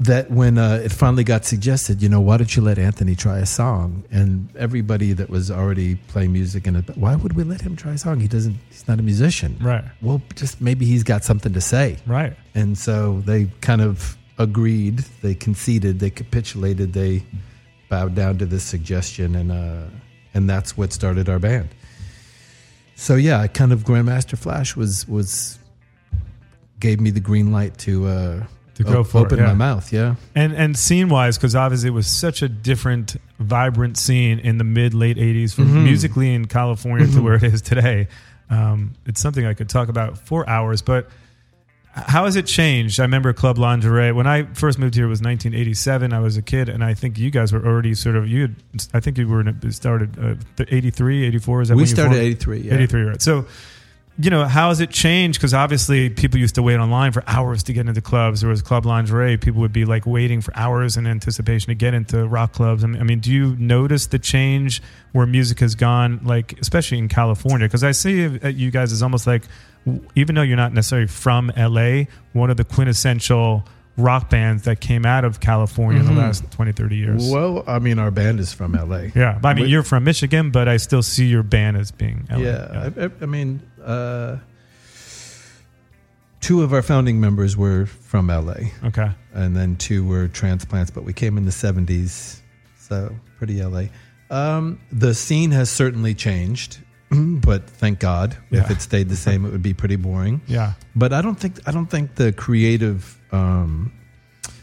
[0.00, 3.38] that when uh, it finally got suggested, you know, why don't you let Anthony try
[3.38, 4.02] a song?
[4.10, 7.92] And everybody that was already playing music in it, why would we let him try
[7.92, 8.18] a song?
[8.18, 8.56] He doesn't.
[8.70, 9.84] He's not a musician, Right.
[10.00, 12.34] Well, just maybe he's got something to say, Right.
[12.54, 15.00] And so they kind of agreed.
[15.20, 16.00] They conceded.
[16.00, 16.94] They capitulated.
[16.94, 17.22] They
[17.90, 19.82] bowed down to this suggestion, and uh,
[20.32, 21.68] and that's what started our band.
[23.00, 25.58] So yeah, kind of Grandmaster Flash was was
[26.78, 29.46] gave me the green light to uh, To go for it, open yeah.
[29.46, 29.90] my mouth.
[29.90, 30.16] Yeah.
[30.34, 34.64] And and scene wise, because obviously it was such a different, vibrant scene in the
[34.64, 35.84] mid late '80s, from Mhm.
[35.84, 37.22] musically in California to Mhm.
[37.22, 38.06] where it is today.
[38.50, 40.82] Um, it's something I could talk about for hours.
[40.82, 41.08] But
[41.92, 43.00] How has it changed?
[43.00, 45.06] I remember Club Lingerie when I first moved here.
[45.06, 46.12] It was 1987.
[46.12, 48.42] I was a kid, and I think you guys were already sort of you.
[48.42, 48.56] Had,
[48.94, 51.62] I think you were in a, started uh, 83, 84.
[51.62, 52.26] Is that We when you started formed?
[52.26, 52.74] 83, yeah.
[52.74, 53.22] 83, right?
[53.22, 53.44] So,
[54.20, 55.38] you know, how has it changed?
[55.38, 58.40] Because obviously, people used to wait online for hours to get into clubs.
[58.40, 59.36] There was Club Lingerie.
[59.36, 62.82] People would be like waiting for hours in anticipation to get into rock clubs.
[62.84, 67.66] I mean, do you notice the change where music has gone, like especially in California?
[67.68, 69.42] Because I see you guys as almost like,
[70.14, 73.64] even though you're not necessarily from LA, one of the quintessential
[73.96, 76.14] rock bands that came out of California in Mhm.
[76.14, 77.28] the last 20, 30 years.
[77.30, 79.10] Well, I mean, our band is from LA.
[79.14, 82.38] Yeah, I mean, you're from Michigan, but I still see your band as being LA.
[82.38, 84.36] Yeah, I, I, I mean, uh,
[86.40, 88.54] two of our founding members were from LA.
[88.84, 89.10] Okay.
[89.32, 92.40] and then two were transplants, but we came in the '70s,
[92.78, 93.84] so pretty LA.
[94.30, 96.78] Um, the scene has certainly changed,
[97.10, 98.36] but thank God.
[98.50, 98.72] If Yeah.
[98.72, 100.40] it stayed the same, it would be pretty boring.
[100.46, 100.74] Yeah.
[100.96, 103.92] But I don't think I don't think the creative um,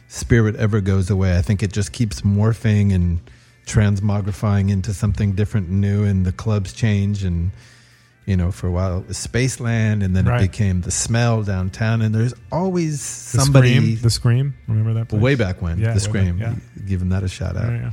[0.08, 1.38] spirit ever goes away.
[1.38, 3.19] I think it just keeps morphing and
[3.65, 7.23] transmogrifying into something different and new, and the clubs change.
[7.23, 7.51] And
[8.28, 10.44] you know, for a while it was Spaceland, and then Right.
[10.44, 12.02] it became the Smell downtown.
[12.04, 13.00] And there's always
[13.32, 13.74] The somebody.
[13.78, 14.54] Scream, the Scream.
[14.68, 15.08] Remember that?
[15.10, 15.20] place?
[15.22, 17.72] way back when Yeah, the Scream, back, giving that a shout out.
[17.72, 17.92] Yeah,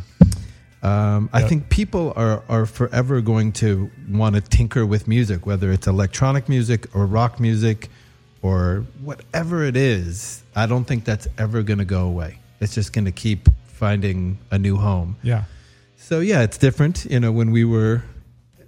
[0.83, 1.49] Um, I Yep.
[1.49, 6.47] think people are, are forever going to want to tinker with music, whether it's electronic
[6.49, 7.88] music or rock music
[8.42, 10.42] or whatever it is.
[10.55, 12.38] I don't think that's ever going to go away.
[12.61, 15.16] It's just going to keep finding a new home.
[15.23, 15.44] Yeah.
[15.97, 17.07] So yeah, it's different.
[17.09, 18.03] You know, when we were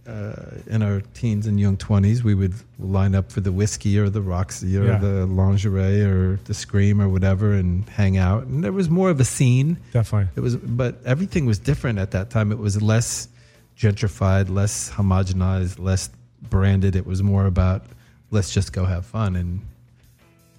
[0.07, 4.09] uh, in our teens and young twenties, we would line up for the Whisky or
[4.09, 4.99] the Roxy or Yeah.
[4.99, 8.47] the lingerie or the Scream or whatever, and hang out.
[8.47, 9.79] And there was more of a scene.
[9.93, 10.31] Definitely.
[10.37, 12.53] It was, but everything was different at that time.
[12.53, 13.29] It was less
[13.77, 16.09] gentrified, less homogenized, less
[16.43, 16.95] branded.
[16.97, 17.85] It was more about
[18.31, 19.61] let's just go have fun, and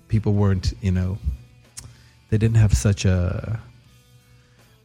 [0.08, 1.18] people weren't, you know,
[2.30, 3.60] they didn't have such a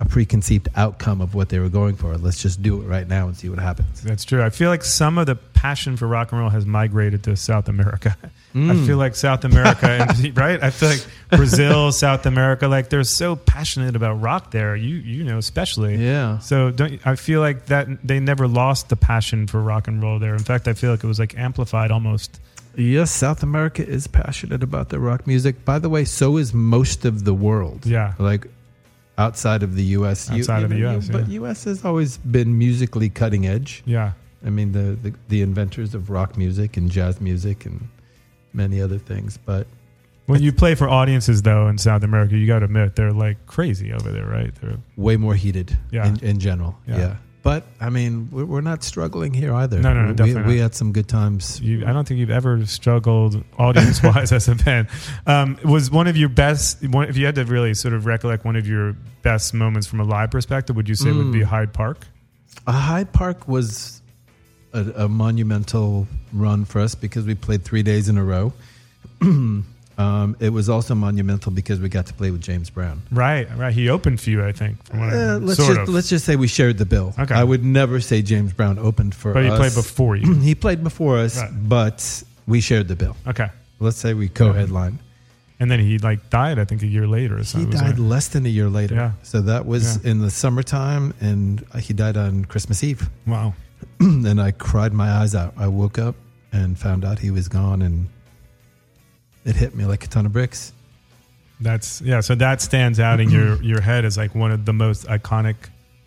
[0.03, 2.17] a preconceived outcome of what they were going for.
[2.17, 4.03] Let's just do it right now and see what happens.
[4.03, 4.43] That's true.
[4.43, 7.69] I feel like some of the passion for rock and roll has migrated to South
[7.69, 8.17] America.
[8.55, 8.85] I Mm.
[8.87, 10.63] feel like South America, and, right?
[10.63, 14.77] I feel like Brazil, South America, like they're so passionate about rock there.
[14.77, 15.97] You, you know, especially.
[15.97, 16.39] Yeah.
[16.41, 20.19] So don't I feel like that they never lost the passion for rock and roll
[20.19, 20.35] there.
[20.35, 22.41] In fact, I feel like it was like amplified almost.
[22.77, 25.65] Yes, South America is passionate about their rock music.
[25.65, 27.87] By the way, so is most of the world.
[27.87, 28.13] Yeah.
[28.19, 28.49] Like
[29.19, 30.31] outside of the US.
[30.31, 31.41] Outside you of the know, US, But yeah.
[31.43, 33.83] US has always been musically cutting edge.
[33.87, 34.13] Yeah.
[34.45, 37.89] I mean the, the the inventors of rock music and jazz music and
[38.53, 39.39] many other things.
[39.39, 39.67] But
[40.27, 43.47] When you play for audiences though in South America, you got to admit they're like
[43.47, 44.53] crazy over there, right?
[44.61, 46.07] They're way more heated Yeah.
[46.09, 46.77] in, in general.
[46.87, 46.97] Yeah.
[46.99, 47.17] Yeah.
[47.43, 49.81] But I mean, we're, not struggling here either.
[49.81, 50.63] No, no, no, we, definitely we not.
[50.63, 51.61] had some good times.
[51.61, 54.87] You, I don't think you've ever struggled audience wise as a band.
[55.27, 58.45] Um, was one of your best, one, if you had to really sort of recollect
[58.45, 61.41] one of your best moments from a live perspective, would you say it would be
[61.41, 61.47] Mm.
[61.47, 62.07] Hyde Park?
[62.65, 64.01] Uh, Hyde Park was
[64.73, 68.53] a, a monumental run for us because we played three days in a row.
[69.99, 73.03] um, it was also monumental because we got to play with James Brown.
[73.11, 73.73] Right, right.
[73.75, 74.83] He opened for you, I think.
[74.87, 75.95] From what I, Uh, let's sort just of.
[75.95, 77.15] let's just say we shared the bill.
[77.19, 77.35] Okay.
[77.35, 79.59] I would never say James Brown opened for But he us.
[79.59, 80.35] played before you.
[80.41, 81.51] he played before us, Right.
[81.69, 83.17] but we shared the bill.
[83.27, 83.49] Okay.
[83.81, 84.99] Let's say we co-headlined.
[85.61, 87.69] And then he like died, I think, a year later or He something.
[87.69, 88.95] It was died like- less than a year later.
[88.97, 89.13] Yeah.
[89.23, 90.11] So that was Yeah.
[90.11, 93.09] in the summertime, and he died on Christmas Eve.
[93.27, 93.55] Wow.
[94.01, 95.55] and I cried my eyes out.
[95.57, 96.17] I woke up
[96.53, 98.09] and found out he was gone, and
[99.45, 100.73] it hit me like a ton of bricks.
[101.61, 102.21] That's yeah.
[102.21, 105.55] So that stands out in your your head as like one of the most iconic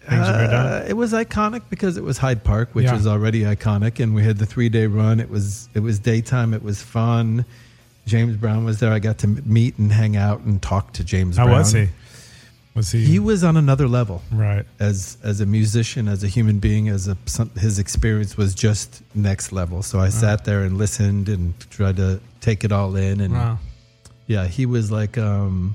[0.01, 0.65] things you've ever done.
[0.67, 2.93] Uh, it was iconic because it was Hyde Park, which Yeah.
[2.93, 5.19] was already iconic, and we had the three day run.
[5.19, 6.53] It was it was daytime.
[6.53, 7.45] It was fun.
[8.05, 8.91] James Brown was there.
[8.91, 11.37] I got to m- meet and hang out and talk to James.
[11.37, 11.57] How Brown.
[11.59, 11.87] was he?
[12.75, 13.05] Was he?
[13.05, 14.65] He was on another level, right?
[14.79, 19.01] As as a musician, as a human being, as a some, his experience was just
[19.15, 19.81] next level.
[19.81, 23.21] So I sat there and listened and tried to take it all in.
[23.21, 23.59] And Wow.
[24.27, 25.73] yeah, he was like um,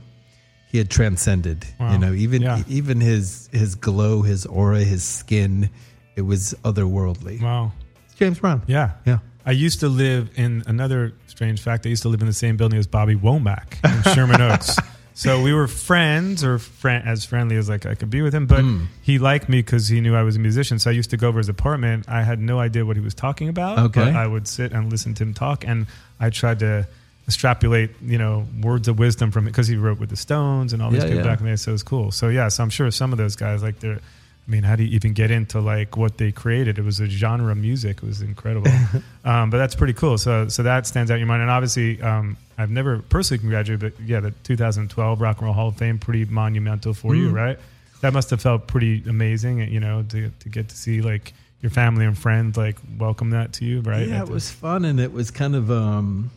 [0.71, 1.65] he had transcended.
[1.79, 1.93] Wow.
[1.93, 2.63] You know, even Yeah.
[2.69, 5.71] even his his glow, his aura, his skin,
[6.17, 7.41] it was otherworldly.
[7.41, 7.73] Wow.
[8.17, 8.61] James Brown.
[8.67, 8.91] Yeah.
[9.07, 9.21] Yeah.
[9.47, 11.87] I used to live in another strange fact.
[11.87, 14.77] I used to live in the same building as Bobby Womack in Sherman Oaks.
[15.21, 18.47] So we were friends, or friend, as friendly as like I could be with him.
[18.47, 18.87] But Mm.
[19.03, 20.79] he liked me because he knew I was a musician.
[20.79, 22.07] So I used to go over his apartment.
[22.09, 23.79] I had no idea what he was talking about.
[23.79, 24.01] Okay.
[24.05, 25.87] But I would sit and listen to him talk, and
[26.19, 26.87] I tried to
[27.29, 30.83] extrapolate, you know, words of wisdom from it because he wrote with the Stones and
[30.83, 31.31] all these Yeah, people yeah.
[31.31, 31.57] back in the day.
[31.57, 32.11] So it was cool.
[32.11, 34.01] So yeah, so I'm sure some of those guys like they're
[34.47, 36.79] I mean, how do you even get into like what they created?
[36.79, 37.99] It was a genre of music.
[37.99, 38.71] It was incredible.
[39.25, 40.19] um, but that's pretty cool.
[40.19, 41.43] So, so that stands out in your mind.
[41.43, 45.69] And obviously, um, I've never personally congratulated, but yeah, the 2012 Rock and Roll Hall
[45.69, 47.35] of Fame, pretty monumental for you, Mm.
[47.35, 47.59] right?
[48.01, 51.71] That must have felt pretty amazing, you know, to to get to see like your
[51.71, 54.09] family and friends like welcome that to you, right?
[54.09, 56.31] Yeah, it was fun, and it was kind of um,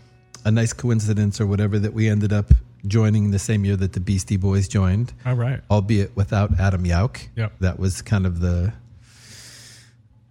[0.44, 2.52] a nice coincidence or whatever that we ended up
[2.88, 5.14] joining the same year that the Beastie Boys joined.
[5.26, 5.62] All right.
[5.72, 7.28] albeit without Adam Yauch.
[7.36, 7.54] Yep.
[7.60, 8.74] that was kind of the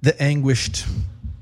[0.03, 0.85] the anguished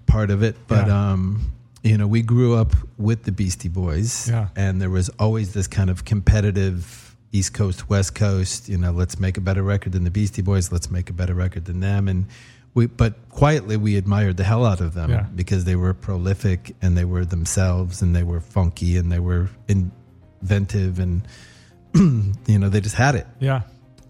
[0.06, 0.56] part of it.
[0.68, 1.12] But Yeah.
[1.12, 1.52] um,
[1.82, 4.48] you know, we grew up with the Beastie Boys, Yeah.
[4.54, 8.68] and there was always this kind of competitive East Coast West Coast.
[8.68, 10.70] You know, let's make a better record than the Beastie Boys.
[10.70, 12.26] Let's make a better record than them, and.
[12.72, 15.26] We, but quietly, we admired the hell out of them Yeah.
[15.34, 19.48] because they were prolific and they were themselves and they were funky and they were
[20.42, 21.22] inventive and
[21.94, 23.26] you know they just had it.
[23.40, 23.62] yeah,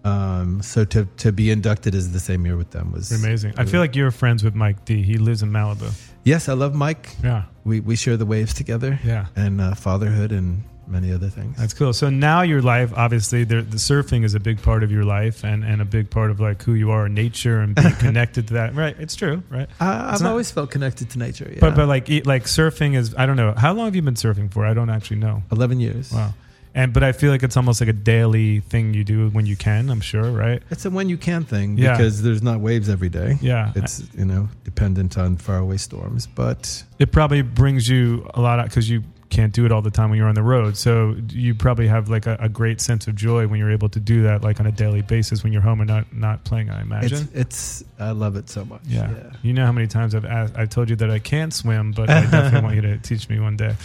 [0.03, 3.53] Um, so to to be inducted is the same year with them was amazing.
[3.57, 5.01] I feel like you're friends with Mike D.
[5.03, 5.91] He lives in Malibu.
[6.23, 7.15] yes, I love Mike.
[7.23, 7.43] Yeah.
[7.63, 8.99] We we share the waves together.
[9.03, 9.25] Yeah.
[9.35, 11.57] and uh, fatherhood and many other things.
[11.57, 11.93] That's cool.
[11.93, 15.43] So now your life, obviously, the, the surfing is a big part of your life
[15.43, 18.47] and, and a big part of like who you are in nature and being connected
[18.49, 18.75] to that.
[18.75, 18.95] Right.
[18.99, 19.41] It's true.
[19.49, 19.63] Right.
[19.69, 21.49] It's I've not- always felt connected to nature.
[21.51, 21.59] Yeah.
[21.61, 23.53] But, but like, like surfing is, I don't know.
[23.55, 24.65] How long have you been surfing for?
[24.65, 25.43] I don't actually know.
[25.51, 26.11] eleven years.
[26.11, 26.33] Wow.
[26.73, 29.57] And, but I feel like it's almost like a daily thing you do when you
[29.57, 30.31] can, I'm sure.
[30.31, 30.63] Right.
[30.71, 31.97] It's a when you can thing Yeah.
[31.97, 33.37] because there's not waves every day.
[33.41, 33.73] Yeah.
[33.75, 38.89] It's you know dependent on faraway storms, but It probably brings you a lot because
[38.89, 40.77] you can't do it all the time when you're on the road.
[40.77, 43.99] So you probably have like a, a great sense of joy when you're able to
[43.99, 46.81] do that, like on a daily basis when you're home and not, not playing, I
[46.81, 47.29] imagine.
[47.33, 48.81] it's it's I love it so much.
[48.85, 49.09] Yeah.
[49.41, 52.09] You know how many times I've asked, I've told you that I can't swim, but
[52.09, 53.75] I definitely want you to teach me one day.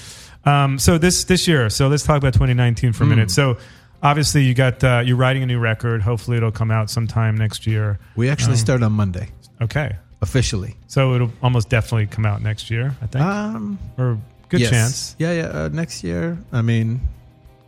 [0.45, 3.11] Um, so this this year, so let's talk about 2019 for a Mm.
[3.11, 3.31] minute.
[3.31, 3.57] So
[4.03, 6.03] obviously you got uh, you're writing a new record.
[6.03, 7.99] Hopefully it'll come out sometime next year.
[8.17, 9.29] We actually Um, start on Monday
[9.61, 9.97] Okay.
[10.23, 10.77] officially.
[10.87, 13.25] So it'll almost definitely come out next year, I think.
[13.25, 14.19] Um, or
[14.49, 14.71] good yes.
[14.71, 15.17] chance.
[15.19, 15.47] Yeah, yeah.
[15.47, 16.39] Uh, next year.
[16.53, 17.01] I mean,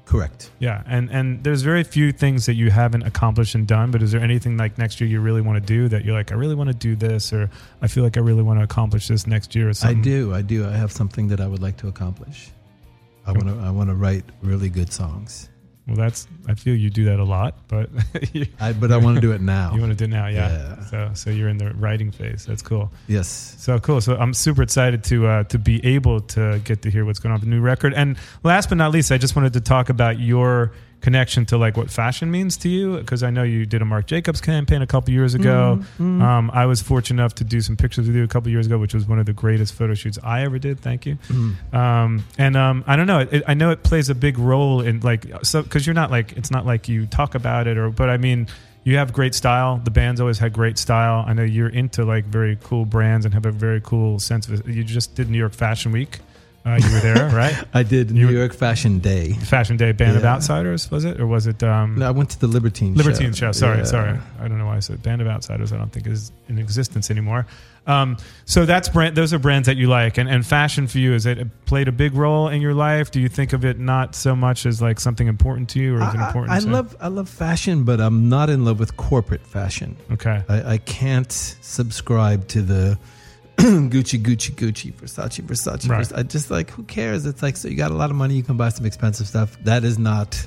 [0.04, 0.50] correct.
[0.58, 3.90] Yeah, and and there's very few things that you haven't accomplished and done.
[3.90, 6.32] But is there anything like next year you really want to do that you're like,
[6.32, 7.50] I really want to do this, or
[7.82, 9.68] I feel like I really want to accomplish this next year?
[9.68, 9.98] Or something?
[9.98, 10.34] I do.
[10.34, 10.66] I do.
[10.66, 12.50] I have something that I would like to accomplish.
[13.26, 13.58] I want to.
[13.60, 15.48] I want to write really good songs.
[15.88, 17.88] Well, that's I feel you do that a lot, but
[18.34, 19.74] you, I, but I want to do it now.
[19.74, 20.50] you want to do it now, yeah.
[20.50, 20.84] Yeah.
[20.84, 22.44] So so you're in the writing phase.
[22.44, 22.92] That's cool.
[23.06, 23.56] yes.
[23.58, 24.02] So cool.
[24.02, 27.32] So I'm super excited to uh, to be able to get to hear what's going
[27.32, 27.94] on with the new record.
[27.94, 31.76] And last but not least, I just wanted to talk about your connection to like
[31.76, 34.86] what fashion means to you because I know you did a Marc Jacobs campaign a
[34.86, 35.78] couple years ago.
[35.80, 36.22] Mm-hmm.
[36.22, 38.78] Um, I was fortunate enough to do some pictures with you a couple years ago,
[38.78, 40.80] which was one of the greatest photo shoots I ever did.
[40.80, 41.16] Thank you.
[41.28, 41.76] Mm-hmm.
[41.76, 43.20] Um, and um, I don't know.
[43.20, 46.32] It, I know it plays a big role in like so because you're not like
[46.32, 48.48] it's not like you talk about it or but I mean
[48.84, 49.80] you have great style.
[49.84, 51.24] The band's always had great style.
[51.26, 54.54] I know you're into like very cool brands and have a very cool sense of
[54.54, 54.66] it.
[54.66, 56.20] You just did New York Fashion Week.
[56.66, 57.54] Uh, you were there, right?
[57.74, 59.32] I did New York Fashion Day.
[59.32, 62.38] Fashion Day Band of Outsiders was it or was it um, No, I went to
[62.40, 62.94] the Libertine.
[62.94, 62.98] Show.
[63.04, 63.52] Libertine show?
[63.52, 63.84] Sorry, Yeah.
[63.84, 64.18] sorry.
[64.38, 65.72] I don't know why I said Band of Outsiders.
[65.72, 67.46] I don't think is in existence anymore.
[67.86, 69.16] Um, so that's brand.
[69.16, 71.92] Those are brands that you like, and and fashion for you is it played a
[71.92, 73.10] big role in your life?
[73.10, 76.02] Do you think of it not so much as like something important to you, or
[76.02, 76.50] is it important?
[76.50, 79.96] I to- love I love fashion, but I'm not in love with corporate fashion.
[80.12, 80.42] Okay.
[80.50, 82.98] I, I can't subscribe to the
[83.90, 85.88] Gucci, Gucci, Gucci, Versace, Versace.
[85.88, 86.06] Right.
[86.06, 86.16] Versace.
[86.16, 87.26] I just like who cares?
[87.26, 89.56] It's like so you got a lot of money, you can buy some expensive stuff.
[89.64, 90.46] That is not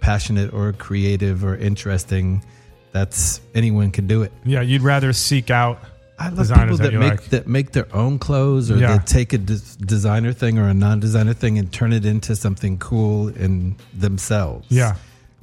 [0.00, 2.44] passionate or creative or interesting.
[2.92, 4.32] That's anyone can do it.
[4.44, 5.78] Yeah, you'd rather seek out.
[6.18, 7.24] I love designers people that, you make like.
[7.30, 8.96] that make their own clothes or Yeah.
[8.96, 12.76] that take a des- designer thing or a non-designer thing and turn it into something
[12.78, 14.66] cool in themselves.
[14.68, 14.96] Yeah.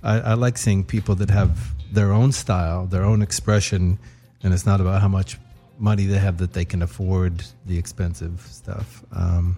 [0.03, 3.97] I, I like seeing people that have their own style, their own expression,
[4.43, 5.37] and it's not about how much
[5.77, 9.03] money they have that they can afford the expensive stuff.
[9.11, 9.57] Um,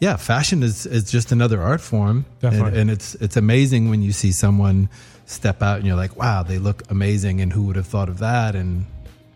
[0.00, 4.12] yeah, fashion is, is just another art form, and, and it's it's amazing when you
[4.12, 4.88] see someone
[5.26, 8.18] step out and you're like, wow, they look amazing, and who would have thought of
[8.18, 8.54] that?
[8.54, 8.86] And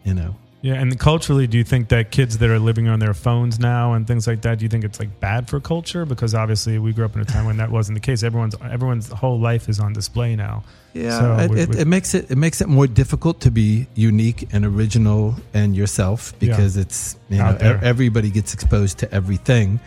[0.04, 3.12] you know, Yeah, and culturally, do you think that kids that are living on their
[3.12, 6.06] phones now and things like that, do you think it's like bad for culture?
[6.06, 8.22] Because obviously, we grew up in a time when that wasn't the case.
[8.22, 10.64] Everyone's everyone's whole life is on display now.
[10.94, 13.50] Yeah, So it, we- it, we- it makes it it makes it more difficult to
[13.50, 19.06] be unique and original and yourself because it's you know e- everybody gets exposed to
[19.12, 19.80] everything,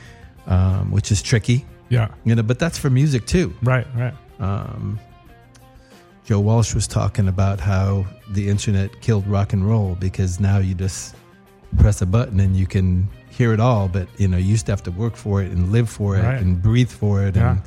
[0.47, 1.65] um, which is tricky.
[1.89, 2.09] Yeah.
[2.25, 3.53] You know, but that's for music too.
[3.63, 4.13] Right, right.
[4.39, 4.99] Um,
[6.25, 10.75] Joe Walsh was talking about how the internet killed rock and roll because now you
[10.75, 11.15] just
[11.77, 14.73] press a button and you can hear it all, but you know you used to
[14.73, 16.41] have to work for it and live for it Right.
[16.41, 17.51] and breathe for it Yeah.
[17.51, 17.61] and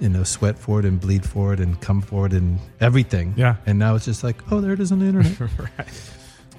[0.00, 3.34] you know, sweat for it and bleed for it and come for it and everything.
[3.36, 3.56] Yeah.
[3.66, 5.38] And now it's just like, oh, there it is on the internet.
[5.58, 6.12] right.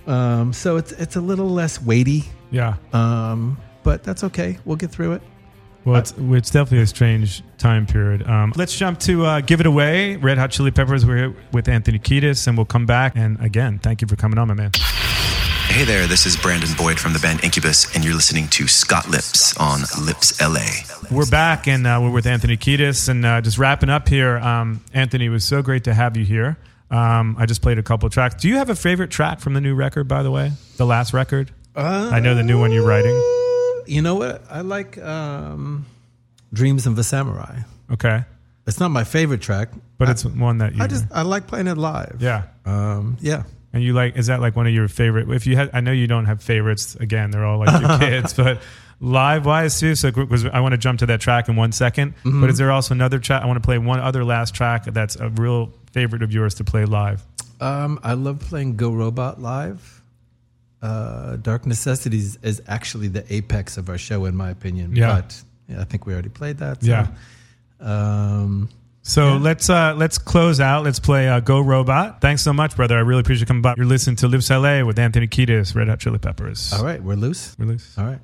[0.07, 2.75] Um, so it's it's a little less weighty, Yeah.
[2.93, 4.57] um, but that's okay.
[4.65, 5.21] We'll get through it.
[5.85, 8.27] Well, it's, it's definitely a strange time period.
[8.27, 10.17] Um, let's jump to uh, Give It Away.
[10.17, 11.05] Red Hot Chili Peppers.
[11.05, 13.13] We're here with Anthony Kiedis, and we'll come back.
[13.15, 14.71] And again, thank you for coming on, my man.
[15.69, 19.07] Hey there, this is Brandon Boyd from the band Incubus, and you're listening to Scott
[19.07, 20.65] Lipps on Lipps LA.
[21.09, 23.07] We're back, and uh, we're with Anthony Kiedis.
[23.07, 26.25] And uh, just wrapping up here, um, Anthony, it was so great to have you
[26.25, 26.57] here.
[26.91, 28.35] Um, I just played a couple tracks.
[28.35, 30.51] Do you have a favorite track from the new record, by the way?
[30.77, 31.51] The last record?
[31.75, 33.15] Uh, I know the new one you're writing.
[33.87, 34.43] You know what?
[34.49, 35.85] I like um,
[36.51, 37.59] Dreams of a Samurai.
[37.91, 38.25] Okay.
[38.67, 40.83] It's not my favorite track, But I- it's one that you.
[40.83, 42.17] I just I like playing it live.
[42.19, 42.43] Yeah.
[42.65, 43.43] Um, yeah.
[43.71, 45.29] And you like, is that like one of your favorite?
[45.29, 46.95] If you had, I know you don't have favorites.
[46.95, 48.61] Again, they're all like your kids, but
[48.99, 49.93] live wise too.
[49.95, 52.15] So, because I want to jump to that track in one second.
[52.23, 52.41] Mhm.
[52.41, 53.43] But is there also another track?
[53.43, 56.63] I want to play one other last track that's a real favorite of yours to
[56.63, 57.23] play live.
[57.61, 60.01] Um, I love playing Go Robot live.
[60.81, 64.95] Uh, Dark Necessities is actually the apex of our show, in my opinion.
[64.95, 65.15] Yeah.
[65.15, 66.81] But yeah, I think we already played that.
[66.83, 67.07] So, Yeah.
[67.79, 68.69] Um,
[69.09, 70.83] So let's uh, let's close out.
[70.83, 72.21] Let's play uh, Go Robot.
[72.21, 72.95] Thanks so much, brother.
[72.95, 73.73] I really appreciate you coming by.
[73.75, 76.71] You're listening to Lipps LA with Anthony Kiedis, Red Hot Chili Peppers.
[76.73, 77.55] all right, we're loose.
[77.57, 77.97] We're loose.
[77.97, 78.19] All right.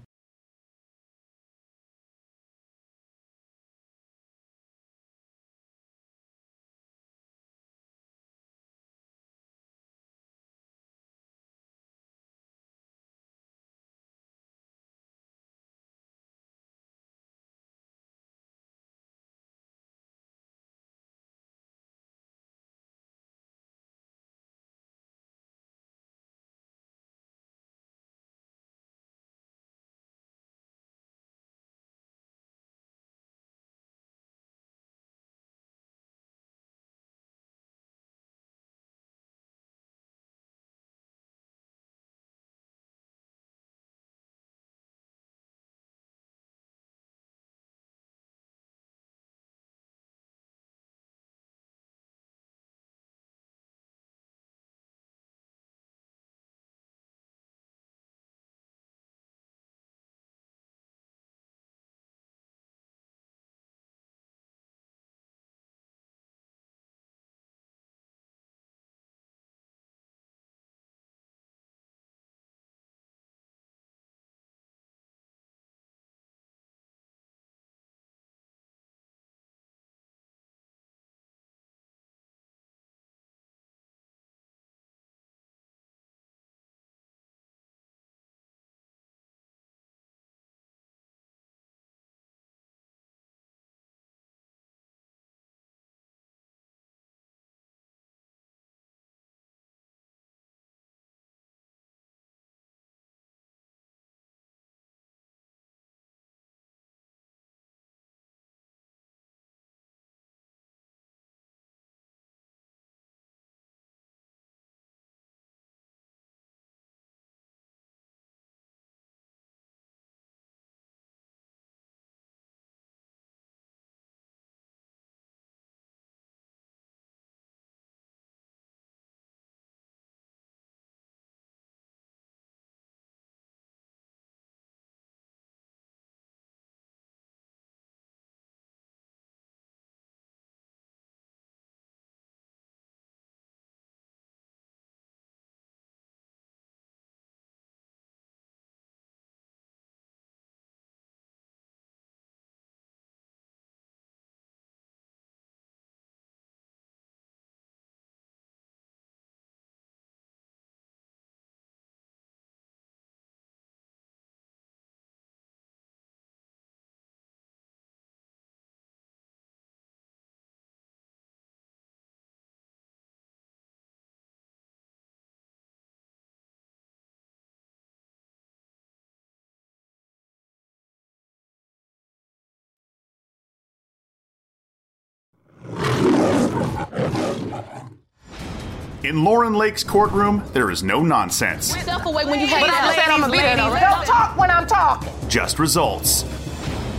[189.06, 193.12] In Lauren Lake's courtroom, there is no nonsense, Step away when you But I understand
[193.12, 193.80] I'm a leader, though, right?
[193.80, 195.14] Don't talk when I'm talking.
[195.30, 196.24] just results.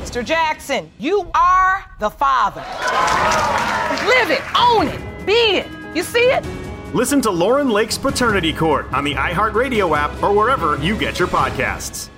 [0.05, 0.25] Mr.
[0.25, 2.61] Jackson, you are the father.
[4.07, 5.67] Live it, own it, be it.
[5.97, 6.47] You see it?
[6.95, 11.27] Listen to Lauren Lake's Paternity Court on the iHeartRadio app or wherever you get your
[11.27, 12.09] podcasts.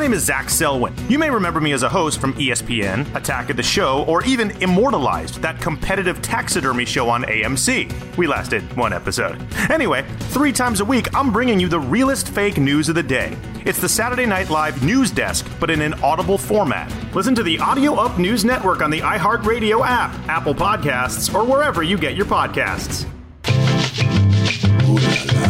[0.00, 0.94] My name is Zach Selwyn.
[1.10, 4.50] You may remember me as a host from ESPN, Attack of the Show, or even
[4.62, 8.16] Immortalized, that competitive taxidermy show on AMC.
[8.16, 9.46] We lasted one episode.
[9.68, 13.36] Anyway, three times a week, I'm bringing you the realest fake news of the day.
[13.66, 16.90] It's the Saturday Night Live news desk, but in an audible format.
[17.14, 21.82] Listen to the Audio Up News Network on the iHeartRadio app, Apple Podcasts, or wherever
[21.82, 23.06] you get your podcasts.
[23.44, 25.49] Hey,